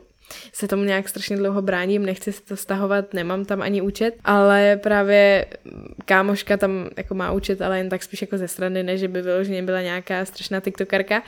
se 0.52 0.68
tomu 0.68 0.84
nějak 0.84 1.08
strašně 1.08 1.36
dlouho 1.36 1.62
bráním, 1.62 2.06
nechci 2.06 2.32
si 2.32 2.42
to 2.42 2.56
stahovat, 2.56 3.14
nemám 3.14 3.44
tam 3.44 3.62
ani 3.62 3.82
účet, 3.82 4.14
ale 4.24 4.76
právě 4.82 5.46
kámoška 6.04 6.56
tam 6.56 6.88
jako 6.96 7.14
má 7.14 7.32
účet, 7.32 7.62
ale 7.62 7.78
jen 7.78 7.88
tak 7.88 8.02
spíš 8.02 8.20
jako 8.20 8.38
ze 8.38 8.48
strany, 8.48 8.82
ne, 8.82 8.98
že 8.98 9.08
by 9.08 9.22
vyloženě 9.22 9.62
byla 9.62 9.82
nějaká 9.82 10.24
strašná 10.24 10.60
tiktokarka, 10.60 11.22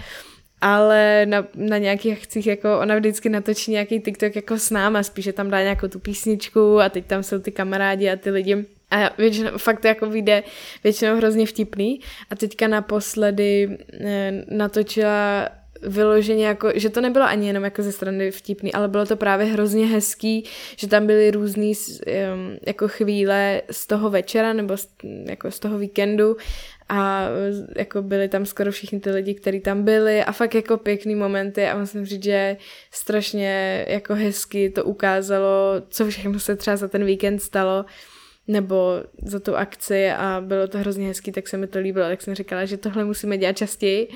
ale 0.60 1.26
na, 1.26 1.46
na 1.54 1.78
nějakých 1.78 2.18
akcích 2.18 2.46
jako 2.46 2.80
ona 2.80 2.96
vždycky 2.96 3.28
natočí 3.28 3.70
nějaký 3.70 4.00
TikTok 4.00 4.36
jako 4.36 4.58
s 4.58 4.70
náma, 4.70 5.02
spíše 5.02 5.32
tam 5.32 5.50
dá 5.50 5.62
nějakou 5.62 5.88
tu 5.88 5.98
písničku 5.98 6.80
a 6.80 6.88
teď 6.88 7.06
tam 7.06 7.22
jsou 7.22 7.38
ty 7.38 7.52
kamarádi 7.52 8.10
a 8.10 8.16
ty 8.16 8.30
lidi 8.30 8.66
a 8.90 9.10
většinou, 9.18 9.58
fakt 9.58 9.80
to 9.80 9.86
jako 9.88 10.10
vyjde 10.10 10.42
většinou 10.84 11.16
hrozně 11.16 11.46
vtipný. 11.46 12.00
A 12.30 12.36
teďka 12.36 12.68
naposledy 12.68 13.78
eh, 14.00 14.44
natočila 14.50 15.48
vyloženě 15.82 16.46
jako, 16.46 16.70
že 16.74 16.90
to 16.90 17.00
nebylo 17.00 17.24
ani 17.24 17.46
jenom 17.46 17.64
jako 17.64 17.82
ze 17.82 17.92
strany 17.92 18.30
vtipný, 18.30 18.72
ale 18.72 18.88
bylo 18.88 19.06
to 19.06 19.16
právě 19.16 19.46
hrozně 19.46 19.86
hezký, 19.86 20.44
že 20.76 20.86
tam 20.86 21.06
byly 21.06 21.30
různý 21.30 21.72
um, 21.72 22.56
jako 22.66 22.88
chvíle 22.88 23.62
z 23.70 23.86
toho 23.86 24.10
večera 24.10 24.52
nebo 24.52 24.76
z, 24.76 24.88
jako 25.28 25.50
z 25.50 25.58
toho 25.58 25.78
víkendu 25.78 26.36
a 26.88 27.28
jako 27.76 28.02
byli 28.02 28.28
tam 28.28 28.46
skoro 28.46 28.72
všichni 28.72 29.00
ty 29.00 29.10
lidi, 29.10 29.34
kteří 29.34 29.60
tam 29.60 29.82
byli 29.82 30.24
a 30.24 30.32
fakt 30.32 30.54
jako 30.54 30.76
pěkný 30.76 31.14
momenty 31.14 31.66
a 31.66 31.78
musím 31.78 32.06
říct, 32.06 32.24
že 32.24 32.56
strašně 32.90 33.84
jako 33.88 34.14
hezky 34.14 34.70
to 34.70 34.84
ukázalo, 34.84 35.74
co 35.88 36.06
všechno 36.06 36.40
se 36.40 36.56
třeba 36.56 36.76
za 36.76 36.88
ten 36.88 37.04
víkend 37.04 37.38
stalo 37.38 37.84
nebo 38.48 39.02
za 39.22 39.40
tu 39.40 39.56
akci 39.56 40.10
a 40.10 40.42
bylo 40.46 40.68
to 40.68 40.78
hrozně 40.78 41.06
hezký, 41.06 41.32
tak 41.32 41.48
se 41.48 41.56
mi 41.56 41.66
to 41.66 41.78
líbilo, 41.78 42.08
tak 42.08 42.22
jsem 42.22 42.34
říkala, 42.34 42.64
že 42.64 42.76
tohle 42.76 43.04
musíme 43.04 43.38
dělat 43.38 43.56
častěji 43.56 44.08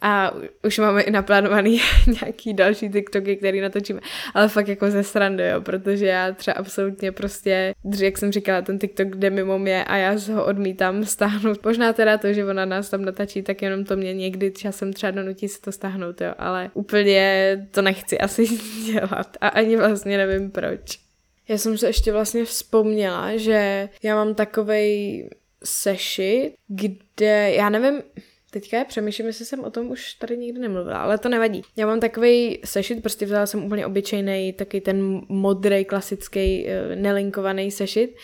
a 0.00 0.34
už 0.66 0.78
máme 0.78 1.02
i 1.02 1.10
naplánovaný 1.10 1.80
nějaký 2.22 2.54
další 2.54 2.88
TikToky, 2.88 3.36
který 3.36 3.60
natočíme. 3.60 4.00
Ale 4.34 4.48
fakt 4.48 4.68
jako 4.68 4.90
ze 4.90 5.04
srandy, 5.04 5.48
jo, 5.48 5.60
protože 5.60 6.06
já 6.06 6.32
třeba 6.32 6.54
absolutně 6.54 7.12
prostě, 7.12 7.74
jak 7.98 8.18
jsem 8.18 8.32
říkala, 8.32 8.62
ten 8.62 8.78
TikTok 8.78 9.16
jde 9.16 9.30
mimo 9.30 9.58
mě 9.58 9.84
a 9.84 9.96
já 9.96 10.16
ho 10.34 10.44
odmítám 10.44 11.04
stáhnout. 11.04 11.64
Možná 11.64 11.92
teda 11.92 12.18
to, 12.18 12.32
že 12.32 12.44
ona 12.44 12.64
nás 12.64 12.90
tam 12.90 13.04
natačí, 13.04 13.42
tak 13.42 13.62
jenom 13.62 13.84
to 13.84 13.96
mě 13.96 14.14
někdy 14.14 14.50
časem 14.50 14.92
třeba 14.92 15.10
donutí 15.10 15.48
se 15.48 15.60
to 15.60 15.72
stáhnout, 15.72 16.20
jo, 16.20 16.34
ale 16.38 16.70
úplně 16.74 17.68
to 17.70 17.82
nechci 17.82 18.18
asi 18.18 18.46
dělat 18.92 19.36
a 19.40 19.48
ani 19.48 19.76
vlastně 19.76 20.16
nevím 20.16 20.50
proč. 20.50 21.04
Já 21.48 21.58
jsem 21.58 21.78
se 21.78 21.86
ještě 21.86 22.12
vlastně 22.12 22.44
vzpomněla, 22.44 23.36
že 23.36 23.88
já 24.02 24.14
mám 24.14 24.34
takovej 24.34 25.28
sešit, 25.64 26.54
kde, 26.68 27.52
já 27.52 27.68
nevím, 27.68 28.02
Teďka 28.54 28.78
je 28.78 28.84
přemýšlím, 28.84 29.26
jestli 29.26 29.44
jsem 29.44 29.64
o 29.64 29.70
tom 29.70 29.90
už 29.90 30.14
tady 30.14 30.36
nikdy 30.36 30.60
nemluvila, 30.60 31.02
ale 31.02 31.18
to 31.18 31.28
nevadí. 31.28 31.62
Já 31.76 31.86
mám 31.86 32.00
takový 32.00 32.60
sešit, 32.64 33.02
prostě 33.02 33.26
vzala 33.26 33.46
jsem 33.46 33.64
úplně 33.64 33.86
obyčejný, 33.86 34.52
taky 34.52 34.80
ten 34.80 35.20
modrý, 35.28 35.84
klasický, 35.84 36.68
eh, 36.68 36.96
nelinkovaný 36.96 37.70
sešit 37.70 38.16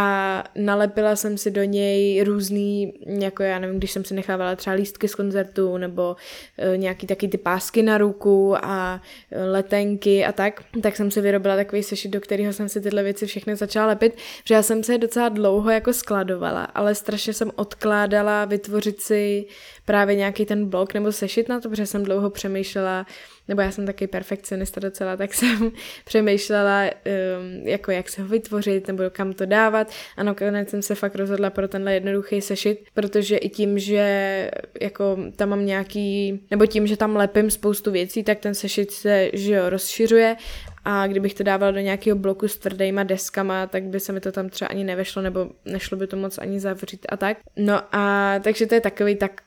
a 0.00 0.44
nalepila 0.54 1.16
jsem 1.16 1.38
si 1.38 1.50
do 1.50 1.64
něj 1.64 2.22
různý, 2.22 2.92
jako 3.06 3.42
já 3.42 3.58
nevím, 3.58 3.78
když 3.78 3.90
jsem 3.90 4.04
si 4.04 4.14
nechávala 4.14 4.56
třeba 4.56 4.76
lístky 4.76 5.08
z 5.08 5.14
koncertu 5.14 5.76
nebo 5.76 6.16
e, 6.58 6.76
nějaký 6.76 7.06
taky 7.06 7.28
ty 7.28 7.38
pásky 7.38 7.82
na 7.82 7.98
ruku 7.98 8.56
a 8.62 9.02
e, 9.30 9.44
letenky 9.44 10.24
a 10.24 10.32
tak, 10.32 10.62
tak 10.82 10.96
jsem 10.96 11.10
si 11.10 11.20
vyrobila 11.20 11.56
takový 11.56 11.82
sešit, 11.82 12.08
do 12.08 12.20
kterého 12.20 12.52
jsem 12.52 12.68
si 12.68 12.80
tyhle 12.80 13.02
věci 13.02 13.26
všechny 13.26 13.56
začala 13.56 13.86
lepit, 13.86 14.16
že 14.44 14.54
já 14.54 14.62
jsem 14.62 14.82
se 14.82 14.98
docela 14.98 15.28
dlouho 15.28 15.70
jako 15.70 15.92
skladovala, 15.92 16.64
ale 16.64 16.94
strašně 16.94 17.32
jsem 17.32 17.50
odkládala 17.56 18.44
vytvořit 18.44 19.00
si 19.00 19.46
právě 19.84 20.14
nějaký 20.14 20.46
ten 20.46 20.66
blok 20.66 20.94
nebo 20.94 21.12
sešit 21.12 21.48
na 21.48 21.60
to, 21.60 21.68
protože 21.68 21.86
jsem 21.86 22.04
dlouho 22.04 22.30
přemýšlela, 22.30 23.06
nebo 23.48 23.62
já 23.62 23.70
jsem 23.70 23.86
taky 23.86 24.06
perfekcionista 24.06 24.80
docela, 24.80 25.16
tak 25.16 25.34
jsem 25.34 25.72
přemýšlela, 26.04 26.84
um, 26.84 27.66
jako 27.66 27.90
jak 27.90 28.08
se 28.08 28.22
ho 28.22 28.28
vytvořit, 28.28 28.88
nebo 28.88 29.02
kam 29.10 29.32
to 29.32 29.46
dávat 29.46 29.92
a 30.16 30.22
nakonec 30.22 30.70
jsem 30.70 30.82
se 30.82 30.94
fakt 30.94 31.14
rozhodla 31.14 31.50
pro 31.50 31.68
tenhle 31.68 31.94
jednoduchý 31.94 32.40
sešit, 32.40 32.84
protože 32.94 33.36
i 33.36 33.48
tím, 33.48 33.78
že 33.78 34.50
jako 34.80 35.16
tam 35.36 35.48
mám 35.48 35.66
nějaký, 35.66 36.40
nebo 36.50 36.66
tím, 36.66 36.86
že 36.86 36.96
tam 36.96 37.16
lepím 37.16 37.50
spoustu 37.50 37.90
věcí, 37.90 38.24
tak 38.24 38.38
ten 38.38 38.54
sešit 38.54 38.90
se, 38.90 39.30
že 39.32 39.54
jo, 39.54 39.70
rozšiřuje 39.70 40.36
a 40.84 41.06
kdybych 41.06 41.34
to 41.34 41.42
dávala 41.42 41.72
do 41.72 41.80
nějakého 41.80 42.18
bloku 42.18 42.48
s 42.48 42.58
tvrdýma 42.58 43.02
deskama, 43.02 43.66
tak 43.66 43.82
by 43.84 44.00
se 44.00 44.12
mi 44.12 44.20
to 44.20 44.32
tam 44.32 44.48
třeba 44.48 44.68
ani 44.68 44.84
nevešlo, 44.84 45.22
nebo 45.22 45.50
nešlo 45.64 45.96
by 45.96 46.06
to 46.06 46.16
moc 46.16 46.38
ani 46.38 46.60
zavřít 46.60 47.06
a 47.08 47.16
tak. 47.16 47.38
No 47.56 47.80
a 47.92 48.34
takže 48.42 48.66
to 48.66 48.74
je 48.74 48.80
takový, 48.80 49.16
tak, 49.16 49.42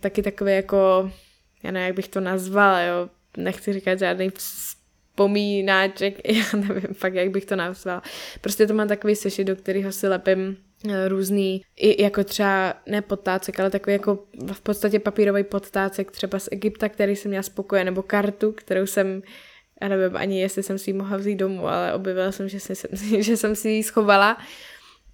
taky 0.00 0.22
takový 0.22 0.52
jako, 0.52 1.10
já 1.62 1.70
nevím, 1.70 1.86
jak 1.86 1.96
bych 1.96 2.08
to 2.08 2.20
nazvala, 2.20 2.80
jo, 2.80 3.08
nechci 3.36 3.72
říkat 3.72 3.98
žádný 3.98 4.30
vzpomínáček, 4.30 6.28
já 6.28 6.44
nevím 6.54 6.94
fakt, 6.94 7.14
jak 7.14 7.30
bych 7.30 7.44
to 7.44 7.56
nazvala. 7.56 8.02
Prostě 8.40 8.66
to 8.66 8.74
mám 8.74 8.88
takový 8.88 9.16
sešit, 9.16 9.44
do 9.44 9.56
kterého 9.56 9.92
si 9.92 10.08
lepím 10.08 10.56
eh, 10.88 11.08
různý, 11.08 11.62
i 11.76 12.02
jako 12.02 12.24
třeba 12.24 12.74
ne 12.86 13.02
podtácek, 13.02 13.60
ale 13.60 13.70
takový 13.70 13.92
jako 13.92 14.24
v 14.52 14.60
podstatě 14.60 15.00
papírový 15.00 15.44
podtácek 15.44 16.10
třeba 16.10 16.38
z 16.38 16.48
Egypta, 16.52 16.88
který 16.88 17.16
jsem 17.16 17.28
měla 17.28 17.42
spokoje, 17.42 17.84
nebo 17.84 18.02
kartu, 18.02 18.52
kterou 18.52 18.86
jsem 18.86 19.22
já 19.82 19.88
nevím 19.88 20.16
ani, 20.16 20.40
jestli 20.40 20.62
jsem 20.62 20.78
si 20.78 20.90
ji 20.90 20.94
mohla 20.94 21.16
vzít 21.16 21.36
domů, 21.36 21.68
ale 21.68 21.94
objevila 21.94 22.32
jsem, 22.32 22.48
že 22.48 22.60
jsem, 22.60 22.90
že 23.22 23.36
jsem 23.36 23.56
si 23.56 23.68
ji 23.68 23.82
schovala. 23.82 24.38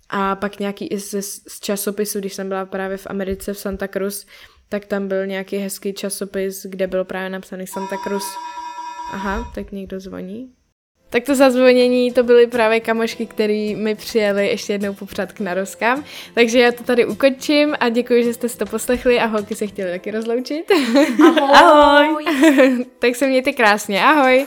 A 0.09 0.37
pak 0.37 0.59
nějaký 0.59 0.99
z, 0.99 1.23
z 1.49 1.61
časopisu, 1.61 2.19
když 2.19 2.35
jsem 2.35 2.49
byla 2.49 2.67
právě 2.67 2.97
v 2.97 3.07
Americe 3.07 3.53
v 3.53 3.59
Santa 3.59 3.89
Cruz, 3.89 4.27
tak 4.73 4.85
tam 4.85 5.09
byl 5.09 5.27
nějaký 5.27 5.57
hezký 5.57 5.93
časopis, 5.93 6.67
kde 6.67 6.87
bylo 6.87 7.05
právě 7.05 7.31
napsaný 7.31 7.67
Santa 7.67 7.97
Cruz. 7.97 8.25
Aha, 9.13 9.53
tak 9.55 9.73
někdo 9.73 10.01
zvoní. 10.01 10.53
Tak 11.11 11.25
to 11.25 11.35
zazvonění, 11.35 12.13
to 12.13 12.23
byly 12.23 12.47
právě 12.47 12.81
kamošky, 12.81 13.27
který 13.27 13.77
mi 13.77 13.95
přijeli 13.95 14.49
ještě 14.49 14.73
jednou 14.73 14.95
popřát 14.95 15.33
k 15.33 15.41
narozkám. 15.41 16.05
Takže 16.35 16.59
já 16.59 16.73
to 16.73 16.85
tady 16.85 17.07
ukončím 17.07 17.75
a 17.81 17.89
děkuji, 17.89 18.25
že 18.25 18.35
jste 18.35 18.49
si 18.49 18.59
to 18.59 18.67
poslechli 18.67 19.21
a 19.21 19.27
holky 19.27 19.55
se 19.55 19.67
chtěli 19.67 19.91
taky 19.91 20.11
rozloučit. 20.11 20.71
Ahoj! 21.55 22.25
ahoj. 22.27 22.87
tak 22.99 23.17
se 23.17 23.27
mějte 23.27 23.53
krásně, 23.53 24.05
ahoj! 24.05 24.47